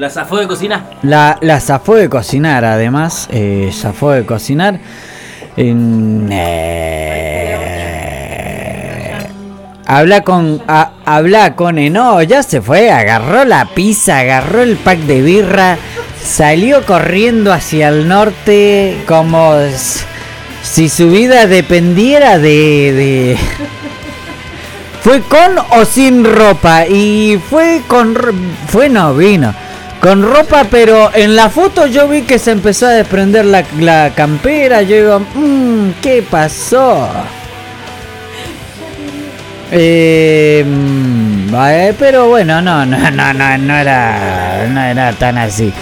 La 0.00 0.08
zafó 0.08 0.38
de 0.38 0.48
cocina. 0.48 0.86
La, 1.02 1.36
la 1.42 1.60
zafó 1.60 1.94
de 1.94 2.08
cocinar, 2.08 2.64
además. 2.64 3.28
Eh, 3.32 3.70
zafó 3.70 4.12
de 4.12 4.24
cocinar. 4.24 4.80
Eh, 8.30 9.18
habla 9.86 10.22
con. 10.22 10.62
habla 11.04 11.54
con. 11.54 11.78
eh, 11.78 11.90
no, 11.90 12.22
ya 12.22 12.42
se 12.42 12.62
fue. 12.62 12.90
Agarró 12.90 13.44
la 13.44 13.66
pizza, 13.74 14.20
agarró 14.20 14.62
el 14.62 14.76
pack 14.78 15.00
de 15.00 15.20
birra. 15.20 15.76
Salió 16.24 16.86
corriendo 16.86 17.52
hacia 17.52 17.88
el 17.88 18.08
norte 18.08 19.02
como 19.06 19.54
si 20.62 20.88
su 20.88 21.10
vida 21.10 21.46
dependiera 21.46 22.38
de- 22.38 22.92
de 22.94 23.38
fue 25.02 25.20
con 25.20 25.58
o 25.78 25.84
sin 25.84 26.24
ropa 26.24 26.86
y 26.86 27.38
fue 27.50 27.82
con 27.86 28.16
fue 28.68 28.88
no 28.88 29.14
vino 29.14 29.54
con 30.00 30.22
ropa 30.22 30.64
pero 30.70 31.10
en 31.14 31.36
la 31.36 31.50
foto 31.50 31.86
yo 31.86 32.08
vi 32.08 32.22
que 32.22 32.38
se 32.38 32.52
empezó 32.52 32.86
a 32.86 32.90
desprender 32.90 33.44
la, 33.44 33.62
la 33.78 34.12
campera 34.14 34.80
yo 34.82 34.96
digo 34.96 35.20
"Mm, 35.34 35.90
qué 36.00 36.22
pasó 36.22 37.06
eh, 39.72 40.64
mm, 40.66 41.54
eh, 41.54 41.94
pero 41.98 42.28
bueno 42.28 42.60
no 42.62 42.84
no 42.86 42.96
no 43.10 43.32
no 43.34 43.58
no 43.58 43.74
era 43.76 44.66
no 44.68 44.80
era 44.82 45.12
tan 45.12 45.38
así 45.38 45.72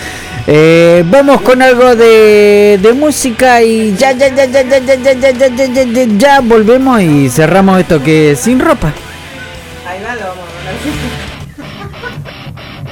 Eh, 0.50 1.04
vamos 1.06 1.42
con 1.42 1.60
algo 1.60 1.94
de, 1.94 2.78
de 2.80 2.92
música 2.94 3.60
y 3.62 3.94
ya 4.00 4.12
ya 4.12 4.28
ya 4.34 4.46
ya 4.46 4.62
ya 4.62 4.78
ya 4.78 4.94
ya 4.96 5.12
ya 5.12 5.30
ya 5.30 5.48
ya 5.48 5.66
ya 5.66 5.84
ya 5.84 6.04
ya 6.16 6.40
volvemos 6.40 7.02
y 7.02 7.28
cerramos 7.28 7.78
esto 7.80 8.02
que 8.02 8.30
es 8.32 8.40
sin 8.40 8.58
ropa 8.58 8.88
Ahí 9.86 10.00
va, 10.02 10.14
lo 10.14 10.24
vamos 10.32 10.48
a 12.86 12.87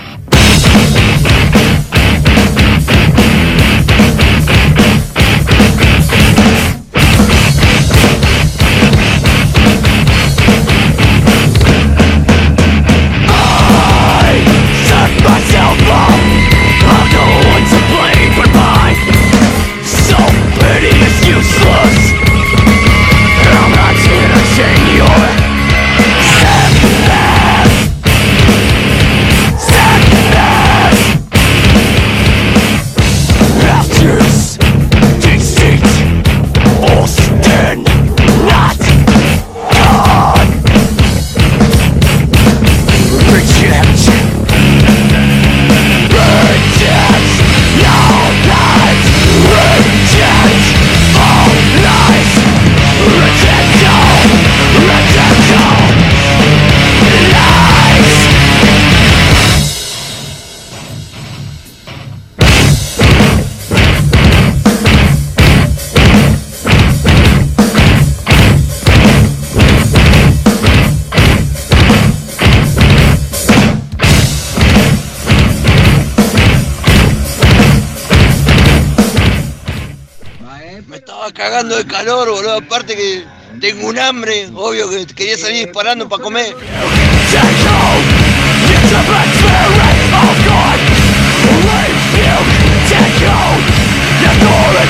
un 83.97 84.03
hambre, 84.03 84.49
obvio 84.55 84.91
que 84.91 85.07
quería 85.07 85.39
salir 85.39 85.65
disparando 85.65 86.07
para 86.09 86.23
comer. 86.23 86.55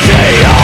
Take 0.06 0.55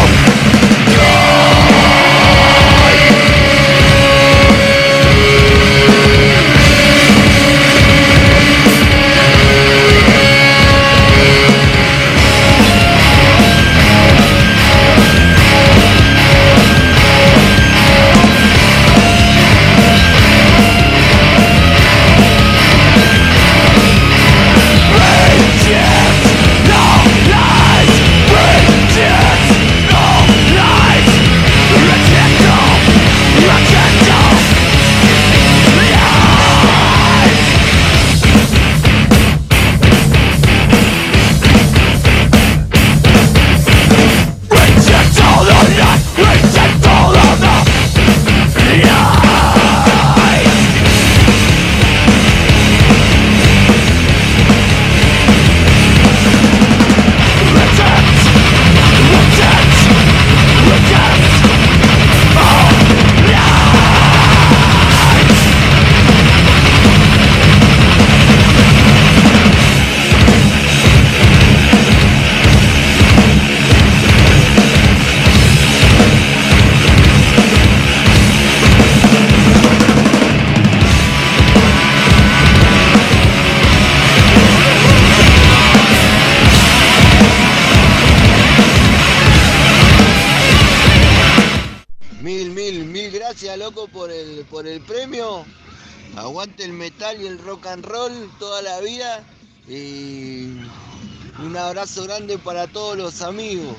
abrazo 101.73 102.05
grande 102.05 102.37
para 102.37 102.67
todos 102.67 102.99
los 102.99 103.23
amigos. 103.23 103.75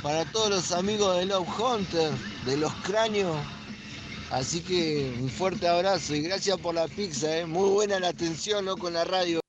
Para 0.00 0.24
todos 0.26 0.48
los 0.48 0.70
amigos 0.70 1.16
de 1.16 1.26
Love 1.26 1.48
Hunter, 1.58 2.12
de 2.46 2.56
los 2.56 2.72
cráneos. 2.84 3.36
Así 4.30 4.60
que 4.60 5.12
un 5.20 5.28
fuerte 5.28 5.66
abrazo 5.66 6.14
y 6.14 6.22
gracias 6.22 6.56
por 6.58 6.76
la 6.76 6.86
pizza, 6.86 7.36
¿eh? 7.36 7.44
muy 7.44 7.68
buena 7.68 7.98
la 7.98 8.08
atención 8.10 8.64
¿no? 8.64 8.76
con 8.76 8.92
la 8.92 9.04
radio. 9.04 9.41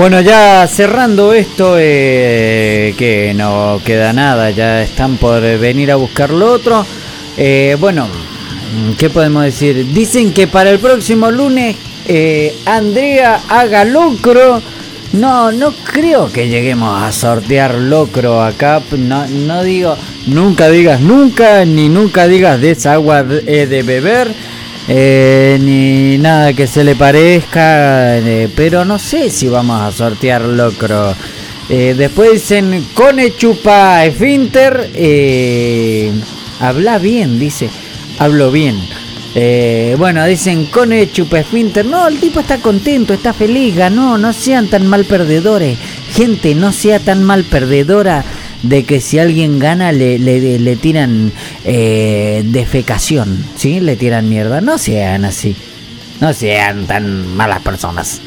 Bueno, 0.00 0.22
ya 0.22 0.66
cerrando 0.66 1.34
esto, 1.34 1.74
eh, 1.78 2.94
que 2.96 3.34
no 3.34 3.82
queda 3.84 4.14
nada, 4.14 4.48
ya 4.48 4.80
están 4.80 5.18
por 5.18 5.42
venir 5.42 5.92
a 5.92 5.96
buscar 5.96 6.30
lo 6.30 6.52
otro. 6.52 6.86
Eh, 7.36 7.76
bueno, 7.78 8.08
¿qué 8.96 9.10
podemos 9.10 9.44
decir? 9.44 9.92
Dicen 9.92 10.32
que 10.32 10.46
para 10.46 10.70
el 10.70 10.78
próximo 10.78 11.30
lunes 11.30 11.76
eh, 12.08 12.56
Andrea 12.64 13.42
haga 13.46 13.84
locro. 13.84 14.62
No, 15.12 15.52
no 15.52 15.74
creo 15.84 16.32
que 16.32 16.48
lleguemos 16.48 17.02
a 17.02 17.12
sortear 17.12 17.74
locro 17.74 18.42
acá. 18.42 18.80
No, 18.96 19.26
no 19.26 19.62
digo, 19.62 19.98
nunca 20.28 20.70
digas 20.70 21.02
nunca, 21.02 21.66
ni 21.66 21.90
nunca 21.90 22.26
digas 22.26 22.58
de 22.58 22.70
esa 22.70 22.94
agua 22.94 23.22
de, 23.22 23.66
de 23.66 23.82
beber. 23.82 24.34
Eh, 24.92 25.56
ni 25.60 26.18
nada 26.18 26.52
que 26.52 26.66
se 26.66 26.82
le 26.82 26.96
parezca, 26.96 28.18
eh, 28.18 28.48
pero 28.56 28.84
no 28.84 28.98
sé 28.98 29.30
si 29.30 29.46
vamos 29.46 29.80
a 29.80 29.92
sortear 29.92 30.42
locro. 30.42 31.14
Eh, 31.68 31.94
después 31.96 32.32
dicen 32.32 32.86
Cone 32.92 33.36
chupa 33.36 34.04
esfínter, 34.04 34.90
eh, 34.92 36.10
habla 36.58 36.98
bien, 36.98 37.38
dice, 37.38 37.70
hablo 38.18 38.50
bien. 38.50 38.80
Bueno, 39.96 40.26
dicen 40.26 40.66
Cone 40.66 41.08
chupa 41.12 41.38
esfínter, 41.38 41.86
no, 41.86 42.08
el 42.08 42.18
tipo 42.18 42.40
está 42.40 42.58
contento, 42.58 43.14
está 43.14 43.32
feliz, 43.32 43.76
ganó, 43.76 44.18
no 44.18 44.32
sean 44.32 44.66
tan 44.66 44.88
mal 44.88 45.04
perdedores. 45.04 45.78
Gente, 46.12 46.56
no 46.56 46.72
sea 46.72 46.98
tan 46.98 47.22
mal 47.22 47.44
perdedora 47.44 48.24
de 48.62 48.84
que 48.84 49.00
si 49.00 49.18
alguien 49.18 49.58
gana 49.58 49.92
le, 49.92 50.18
le, 50.18 50.58
le 50.58 50.76
tiran 50.76 51.32
eh, 51.64 52.42
defecación, 52.44 53.44
¿sí? 53.56 53.80
Le 53.80 53.96
tiran 53.96 54.28
mierda. 54.28 54.60
No 54.60 54.78
sean 54.78 55.24
así. 55.24 55.56
No 56.20 56.32
sean 56.34 56.86
tan 56.86 57.26
malas 57.36 57.60
personas. 57.62 58.20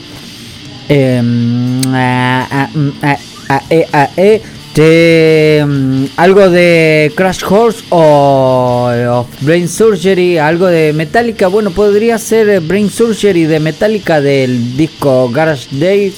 Algo 6.18 6.50
de 6.50 7.12
Crash 7.16 7.44
Horse 7.48 7.84
o 7.90 8.90
of 9.10 9.28
Brain 9.42 9.68
Surgery, 9.70 10.40
algo 10.40 10.66
de 10.66 10.94
Metallica. 10.94 11.48
Bueno, 11.48 11.70
podría 11.72 12.18
ser 12.18 12.60
Brain 12.62 12.90
Surgery 12.90 13.44
de 13.44 13.60
Metallica 13.60 14.20
del 14.20 14.76
disco 14.76 15.30
Garage 15.30 15.68
Days. 15.72 16.16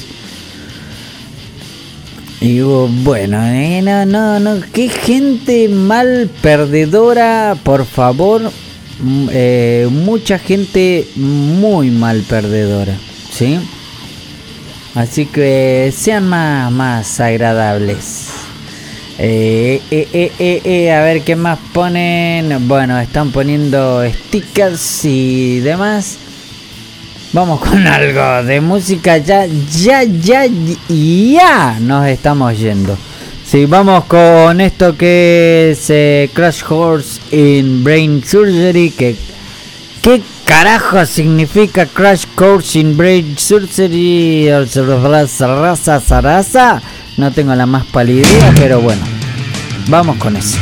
Digo, 2.45 2.87
bueno, 3.01 3.39
no, 3.81 4.05
no, 4.05 4.39
no, 4.39 4.61
qué 4.71 4.87
gente 4.87 5.67
mal 5.67 6.29
perdedora, 6.43 7.57
por 7.63 7.87
favor. 7.87 8.51
Mm, 8.99 9.29
eh, 9.31 9.87
mucha 9.89 10.37
gente 10.37 11.07
muy 11.15 11.89
mal 11.89 12.21
perdedora, 12.21 12.95
¿sí? 13.31 13.57
Así 14.93 15.25
que 15.25 15.91
sean 15.97 16.29
más, 16.29 16.71
más 16.71 17.19
agradables. 17.19 18.27
Eh, 19.17 19.81
eh, 19.89 20.91
a 20.91 21.01
ver 21.01 21.23
qué 21.23 21.35
más 21.35 21.57
ponen. 21.73 22.67
Bueno, 22.67 22.99
están 22.99 23.31
poniendo 23.31 24.03
stickers 24.07 25.03
y 25.03 25.61
demás. 25.61 26.19
Vamos 27.35 27.59
con 27.59 27.85
algo 27.87 28.43
de 28.43 28.61
música. 28.61 29.17
Ya, 29.17 29.45
ya, 29.45 30.03
ya, 30.03 30.45
ya 30.87 31.77
nos 31.81 32.07
estamos 32.07 32.57
yendo. 32.57 32.97
Sí, 33.45 33.65
vamos 33.65 34.05
con 34.05 34.61
esto 34.61 34.95
que 34.95 35.71
es 35.71 35.89
eh, 35.89 36.29
Crash 36.33 36.63
Horse 36.63 37.19
in 37.31 37.83
Brain 37.83 38.23
Surgery. 38.23 38.89
Que, 38.91 39.17
¿Qué 40.01 40.21
carajo 40.45 41.05
significa 41.05 41.85
Crash 41.85 42.23
Course 42.35 42.79
in 42.79 42.95
Brain 42.95 43.35
Surgery? 43.37 44.49
Raza, 44.49 45.99
zaraza? 45.99 46.81
No 47.17 47.33
tengo 47.33 47.53
la 47.53 47.65
más 47.65 47.83
pálida 47.83 48.29
pero 48.55 48.79
bueno. 48.79 49.01
Vamos 49.89 50.15
con 50.15 50.37
eso. 50.37 50.57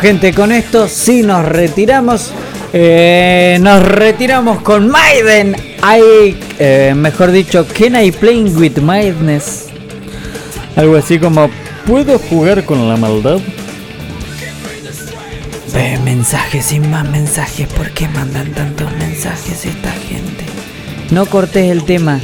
Gente, 0.00 0.32
con 0.32 0.52
esto 0.52 0.88
sí 0.88 1.22
nos 1.22 1.44
retiramos. 1.44 2.32
Eh, 2.72 3.58
nos 3.60 3.82
retiramos 3.82 4.60
con 4.62 4.88
Maiden. 4.88 5.56
I, 5.82 6.36
eh, 6.58 6.94
mejor 6.96 7.32
dicho, 7.32 7.66
Can 7.66 8.00
I 8.00 8.12
Play 8.12 8.44
with 8.44 8.78
Madness? 8.78 9.66
Algo 10.76 10.96
así 10.96 11.18
como, 11.18 11.50
¿puedo 11.86 12.18
jugar 12.18 12.64
con 12.64 12.88
la 12.88 12.96
maldad? 12.96 13.38
Mensajes 16.04 16.72
y 16.72 16.80
más 16.80 17.08
mensajes. 17.08 17.68
¿Por 17.68 17.90
qué 17.90 18.08
mandan 18.08 18.50
tantos 18.52 18.90
mensajes 18.96 19.66
esta 19.66 19.92
gente? 19.92 20.44
No 21.10 21.26
cortes 21.26 21.70
el 21.70 21.84
tema. 21.84 22.20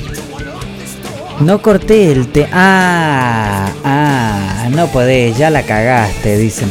No 1.41 1.61
corté 1.61 2.11
el 2.11 2.29
tema. 2.29 2.49
Ah, 2.53 3.73
ah, 3.85 4.69
no 4.71 4.87
podés, 4.89 5.37
ya 5.37 5.51
la 5.51 5.63
cagaste, 5.63 6.39
dicen. 6.39 6.71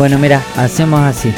Bueno, 0.00 0.18
mira, 0.18 0.42
hacemos 0.56 1.02
así. 1.02 1.30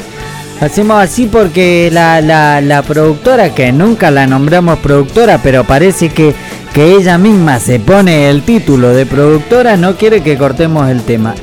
Hacemos 0.61 1.03
así 1.03 1.25
porque 1.25 1.89
la, 1.91 2.21
la, 2.21 2.81
productora, 2.81 3.53
que 3.53 3.73
nunca 3.73 4.09
la 4.09 4.25
nombramos 4.25 4.79
productora, 4.79 5.37
pero 5.43 5.65
parece 5.65 6.07
que, 6.07 6.33
que 6.73 6.95
ella 6.95 7.17
misma 7.17 7.59
se 7.59 7.81
pone 7.81 8.29
el 8.29 8.43
título 8.43 8.93
de 8.93 9.05
productora, 9.05 9.75
no 9.75 9.97
quiere 9.97 10.23
que 10.23 10.37
cortemos 10.37 10.89
el 10.89 11.01
tema. 11.01 11.35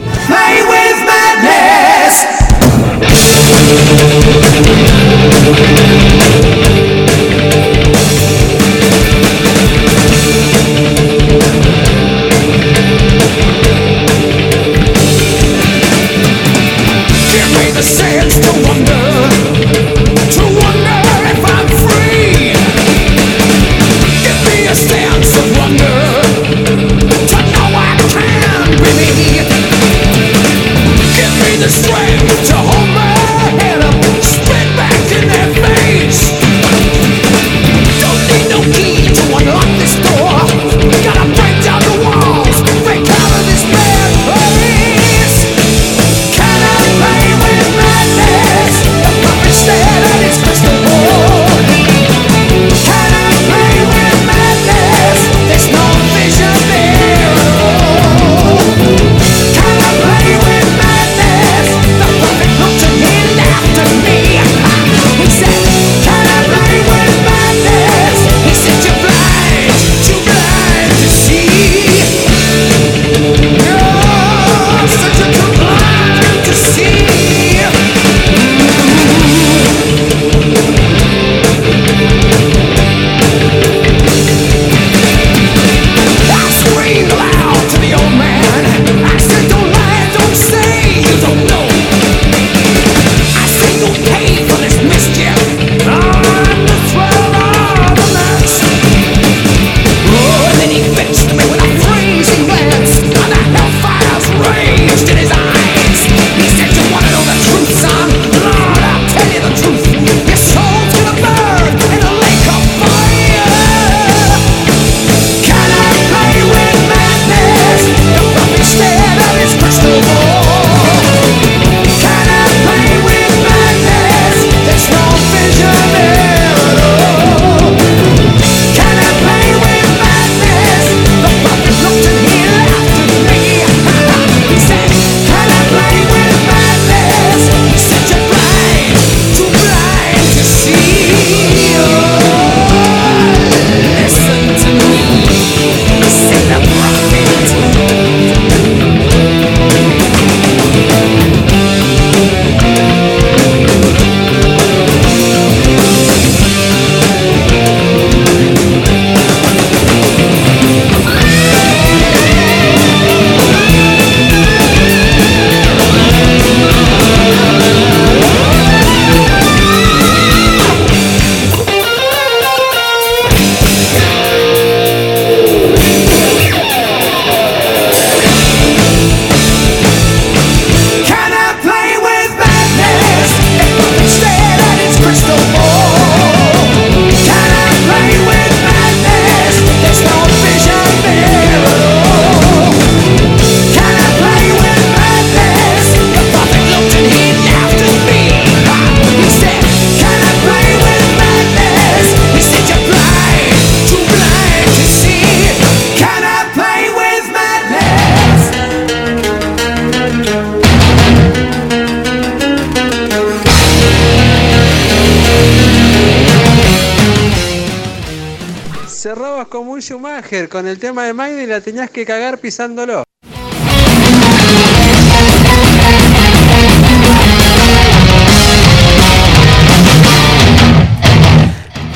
Tenías 221.80 221.90
que 221.90 222.04
cagar 222.04 222.38
pisándolo. 222.38 223.04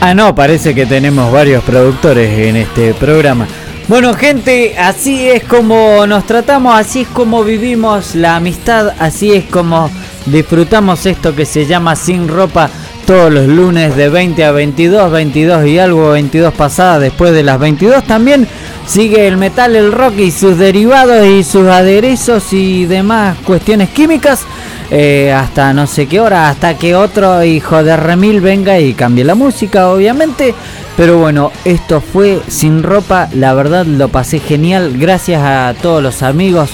Ah, 0.00 0.14
no, 0.14 0.34
parece 0.34 0.74
que 0.74 0.86
tenemos 0.86 1.30
varios 1.30 1.62
productores 1.64 2.30
en 2.38 2.56
este 2.56 2.94
programa. 2.94 3.46
Bueno, 3.86 4.14
gente, 4.14 4.78
así 4.78 5.28
es 5.28 5.44
como 5.44 6.06
nos 6.06 6.26
tratamos, 6.26 6.74
así 6.74 7.02
es 7.02 7.08
como 7.08 7.44
vivimos 7.44 8.14
la 8.14 8.36
amistad, 8.36 8.94
así 8.98 9.32
es 9.32 9.44
como 9.44 9.90
disfrutamos 10.24 11.04
esto 11.04 11.34
que 11.34 11.44
se 11.44 11.66
llama 11.66 11.94
Sin 11.94 12.28
Ropa 12.28 12.70
todos 13.06 13.30
los 13.30 13.46
lunes 13.46 13.96
de 13.96 14.08
20 14.08 14.44
a 14.44 14.52
22, 14.52 15.12
22 15.12 15.66
y 15.66 15.78
algo, 15.78 16.10
22 16.12 16.54
pasadas 16.54 17.02
después 17.02 17.32
de 17.32 17.42
las 17.42 17.58
22 17.58 18.04
también. 18.04 18.48
Sigue 18.86 19.26
el 19.26 19.38
metal, 19.38 19.74
el 19.76 19.92
rock 19.92 20.18
y 20.18 20.30
sus 20.30 20.58
derivados 20.58 21.26
y 21.26 21.42
sus 21.42 21.66
aderezos 21.68 22.52
y 22.52 22.84
demás 22.84 23.36
cuestiones 23.44 23.88
químicas. 23.88 24.42
eh, 24.90 25.32
hasta 25.32 25.72
no 25.72 25.86
sé 25.86 26.06
qué 26.06 26.20
hora, 26.20 26.50
hasta 26.50 26.76
que 26.76 26.94
otro 26.94 27.42
hijo 27.42 27.82
de 27.82 27.96
Remil 27.96 28.40
venga 28.40 28.78
y 28.78 28.92
cambie 28.92 29.24
la 29.24 29.34
música, 29.34 29.88
obviamente. 29.88 30.54
Pero 30.96 31.18
bueno, 31.18 31.50
esto 31.64 32.00
fue 32.00 32.40
sin 32.46 32.82
ropa, 32.82 33.28
la 33.32 33.54
verdad 33.54 33.86
lo 33.86 34.08
pasé 34.08 34.38
genial. 34.38 34.96
Gracias 34.96 35.42
a 35.42 35.74
todos 35.80 36.02
los 36.02 36.22
amigos 36.22 36.70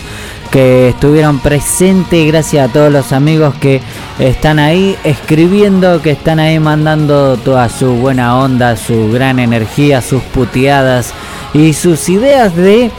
que 0.51 0.89
estuvieron 0.89 1.39
presentes, 1.39 2.27
gracias 2.27 2.69
a 2.69 2.73
todos 2.73 2.93
los 2.93 3.13
amigos 3.13 3.55
que 3.61 3.81
están 4.19 4.59
ahí 4.59 4.97
escribiendo, 5.05 6.03
que 6.03 6.11
están 6.11 6.41
ahí 6.41 6.59
mandando 6.59 7.37
toda 7.37 7.69
su 7.69 7.95
buena 7.95 8.37
onda, 8.37 8.77
su 8.77 9.13
gran 9.13 9.39
energía, 9.39 10.03
sus 10.03 10.23
puteadas 10.23 11.15
y 11.53 11.73
sus 11.73 12.09
ideas 12.09 12.55
de 12.55 12.91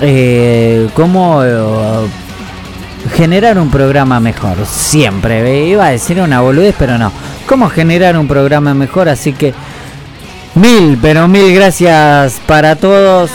eh, 0.00 0.88
cómo 0.94 1.42
eh, 1.44 2.08
generar 3.14 3.58
un 3.58 3.70
programa 3.70 4.20
mejor. 4.20 4.56
Siempre, 4.66 5.66
iba 5.66 5.86
a 5.86 5.90
decir 5.90 6.20
una 6.20 6.40
boludez, 6.40 6.74
pero 6.78 6.98
no. 6.98 7.12
Cómo 7.46 7.68
generar 7.68 8.16
un 8.18 8.28
programa 8.28 8.74
mejor, 8.74 9.08
así 9.08 9.32
que 9.32 9.54
mil, 10.54 10.98
pero 11.00 11.28
mil 11.28 11.54
gracias 11.54 12.40
para 12.46 12.76
todos. 12.76 13.30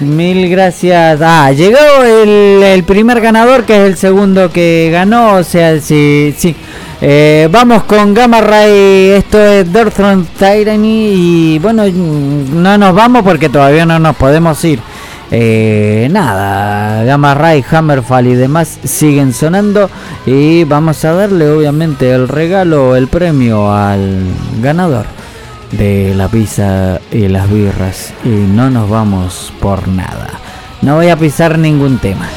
Mil 0.00 0.48
gracias. 0.50 1.20
Ah, 1.22 1.50
llegó 1.52 1.78
el, 2.04 2.62
el 2.62 2.84
primer 2.84 3.20
ganador, 3.20 3.64
que 3.64 3.76
es 3.76 3.90
el 3.90 3.96
segundo 3.96 4.50
que 4.52 4.90
ganó. 4.92 5.34
O 5.34 5.44
sea, 5.44 5.80
sí, 5.80 6.34
sí. 6.36 6.54
Eh, 7.00 7.48
vamos 7.50 7.84
con 7.84 8.14
Gamma 8.14 8.40
Ray. 8.40 9.10
Esto 9.10 9.40
es 9.40 9.72
Dirthrone 9.72 10.24
Tyranny. 10.38 11.54
Y 11.54 11.58
bueno, 11.58 11.84
no 11.86 12.78
nos 12.78 12.94
vamos 12.94 13.22
porque 13.22 13.48
todavía 13.48 13.84
no 13.86 13.98
nos 13.98 14.16
podemos 14.16 14.62
ir. 14.64 14.80
Eh, 15.30 16.08
nada, 16.10 17.02
Gamma 17.02 17.34
Ray, 17.34 17.64
Hammerfall 17.68 18.28
y 18.28 18.34
demás 18.34 18.78
siguen 18.84 19.32
sonando. 19.32 19.90
Y 20.24 20.64
vamos 20.64 21.04
a 21.04 21.12
darle, 21.12 21.50
obviamente, 21.50 22.12
el 22.12 22.28
regalo, 22.28 22.96
el 22.96 23.08
premio 23.08 23.72
al 23.72 24.22
ganador 24.62 25.06
de 25.72 26.14
la 26.14 26.28
pizza 26.28 27.00
y 27.10 27.28
las 27.28 27.50
birras 27.50 28.12
y 28.24 28.28
no 28.28 28.70
nos 28.70 28.88
vamos 28.88 29.52
por 29.60 29.88
nada. 29.88 30.28
No 30.82 30.96
voy 30.96 31.08
a 31.08 31.16
pisar 31.16 31.58
ningún 31.58 31.98
tema. 31.98 32.28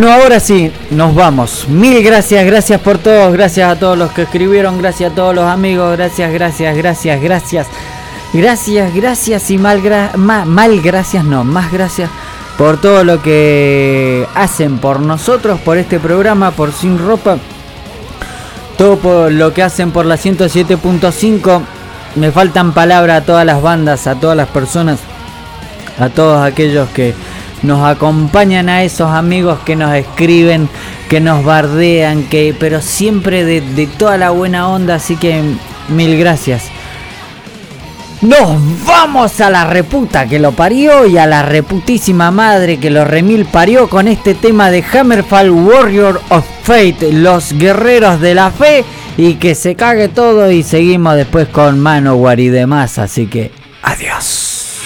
Bueno, 0.00 0.12
ahora 0.12 0.38
sí, 0.38 0.70
nos 0.92 1.12
vamos. 1.12 1.66
Mil 1.68 2.04
gracias, 2.04 2.46
gracias 2.46 2.80
por 2.80 2.98
todos, 2.98 3.32
gracias 3.32 3.68
a 3.68 3.76
todos 3.80 3.98
los 3.98 4.12
que 4.12 4.22
escribieron, 4.22 4.78
gracias 4.78 5.10
a 5.10 5.14
todos 5.16 5.34
los 5.34 5.44
amigos, 5.44 5.96
gracias, 5.96 6.32
gracias, 6.32 6.76
gracias, 6.76 7.20
gracias. 7.20 7.66
Gracias, 8.32 8.94
gracias 8.94 9.50
y 9.50 9.58
mal, 9.58 9.82
gra- 9.82 10.14
ma- 10.14 10.44
mal 10.44 10.80
gracias, 10.82 11.24
no, 11.24 11.42
más 11.42 11.72
gracias 11.72 12.08
por 12.56 12.80
todo 12.80 13.02
lo 13.02 13.20
que 13.20 14.24
hacen 14.36 14.78
por 14.78 15.00
nosotros, 15.00 15.58
por 15.64 15.78
este 15.78 15.98
programa, 15.98 16.52
por 16.52 16.70
Sin 16.72 16.96
Ropa. 16.96 17.38
Todo 18.76 18.98
por 18.98 19.32
lo 19.32 19.52
que 19.52 19.64
hacen 19.64 19.90
por 19.90 20.06
la 20.06 20.14
107.5. 20.14 21.60
Me 22.14 22.30
faltan 22.30 22.70
palabras 22.72 23.22
a 23.22 23.26
todas 23.26 23.44
las 23.44 23.60
bandas, 23.60 24.06
a 24.06 24.14
todas 24.14 24.36
las 24.36 24.46
personas, 24.46 25.00
a 25.98 26.08
todos 26.08 26.40
aquellos 26.46 26.88
que 26.90 27.14
nos 27.62 27.86
acompañan, 27.86 28.68
a 28.68 28.82
esos 28.82 29.10
amigos 29.10 29.58
que 29.64 29.76
nos 29.76 29.94
escriben, 29.94 30.68
que 31.08 31.20
nos 31.20 31.44
bardean, 31.44 32.24
que 32.24 32.54
pero 32.58 32.80
siempre 32.80 33.44
de, 33.44 33.60
de 33.60 33.86
toda 33.86 34.16
la 34.16 34.30
buena 34.30 34.68
onda, 34.68 34.96
así 34.96 35.16
que 35.16 35.42
mil 35.88 36.18
gracias. 36.18 36.64
Nos 38.20 38.84
vamos 38.84 39.40
a 39.40 39.48
la 39.48 39.64
reputa 39.64 40.26
que 40.26 40.40
lo 40.40 40.50
parió 40.50 41.06
y 41.06 41.18
a 41.18 41.26
la 41.26 41.42
reputísima 41.42 42.32
madre 42.32 42.78
que 42.78 42.90
lo 42.90 43.04
remil 43.04 43.44
parió 43.44 43.88
con 43.88 44.08
este 44.08 44.34
tema 44.34 44.72
de 44.72 44.82
Hammerfall 44.82 45.50
Warrior 45.50 46.20
of 46.30 46.44
Fate, 46.64 47.12
los 47.12 47.52
guerreros 47.52 48.20
de 48.20 48.34
la 48.34 48.50
fe 48.50 48.84
y 49.16 49.34
que 49.34 49.54
se 49.54 49.76
cague 49.76 50.08
todo 50.08 50.50
y 50.50 50.64
seguimos 50.64 51.14
después 51.14 51.46
con 51.48 51.78
Manowar 51.78 52.40
y 52.40 52.48
demás, 52.48 52.98
así 52.98 53.26
que 53.26 53.52
adiós. 53.82 54.80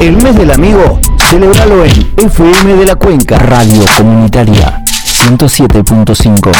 El 0.00 0.16
mes 0.16 0.34
del 0.34 0.50
amigo, 0.50 0.98
celebralo 1.28 1.84
en 1.84 1.92
FM 2.16 2.74
de 2.74 2.86
la 2.86 2.96
Cuenca, 2.96 3.38
Radio 3.38 3.84
Comunitaria 3.96 4.82
107.5. 5.28 6.50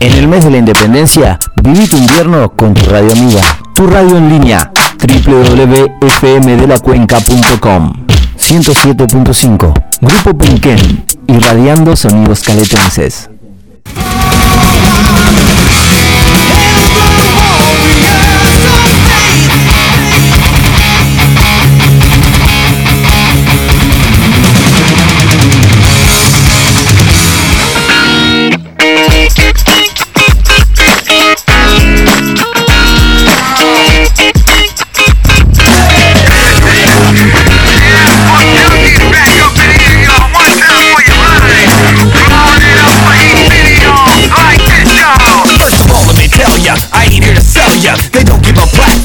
En 0.00 0.12
el 0.14 0.26
mes 0.26 0.44
de 0.44 0.50
la 0.50 0.56
independencia, 0.56 1.38
viví 1.62 1.86
tu 1.86 1.96
invierno 1.96 2.50
con 2.56 2.74
tu 2.74 2.90
radio 2.90 3.12
amiga. 3.12 3.40
Tu 3.74 3.86
radio 3.86 4.16
en 4.16 4.28
línea, 4.28 4.72
www.fmdelacuenca.com 5.00 7.92
107.5. 8.36 9.72
Grupo 10.00 10.36
Punquén, 10.36 11.04
irradiando 11.28 11.94
sonidos 11.94 12.40
caletenses. 12.40 13.27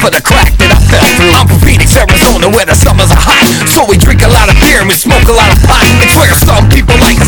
For 0.03 0.11
the 0.11 0.19
crack 0.19 0.51
that 0.59 0.67
I 0.67 0.80
fell 0.91 1.07
through. 1.15 1.31
I'm 1.31 1.47
from 1.47 1.63
Phoenix, 1.63 1.95
Arizona, 1.95 2.51
where 2.51 2.67
the 2.67 2.75
summers 2.75 3.07
are 3.07 3.23
hot. 3.23 3.39
So 3.71 3.88
we 3.88 3.95
drink 3.95 4.19
a 4.19 4.27
lot 4.27 4.51
of 4.51 4.59
beer 4.59 4.84
and 4.84 4.91
we 4.91 4.99
smoke 4.99 5.23
a 5.31 5.35
lot 5.35 5.47
of 5.47 5.55
pot. 5.63 5.80
It's 6.03 6.19
where 6.19 6.35
some 6.35 6.67
people 6.67 6.99
like 6.99 7.23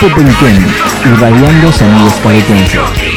Punquén, 0.00 0.64
irradiando 1.04 1.72
sonidos 1.72 2.14
caletenses. 2.22 3.07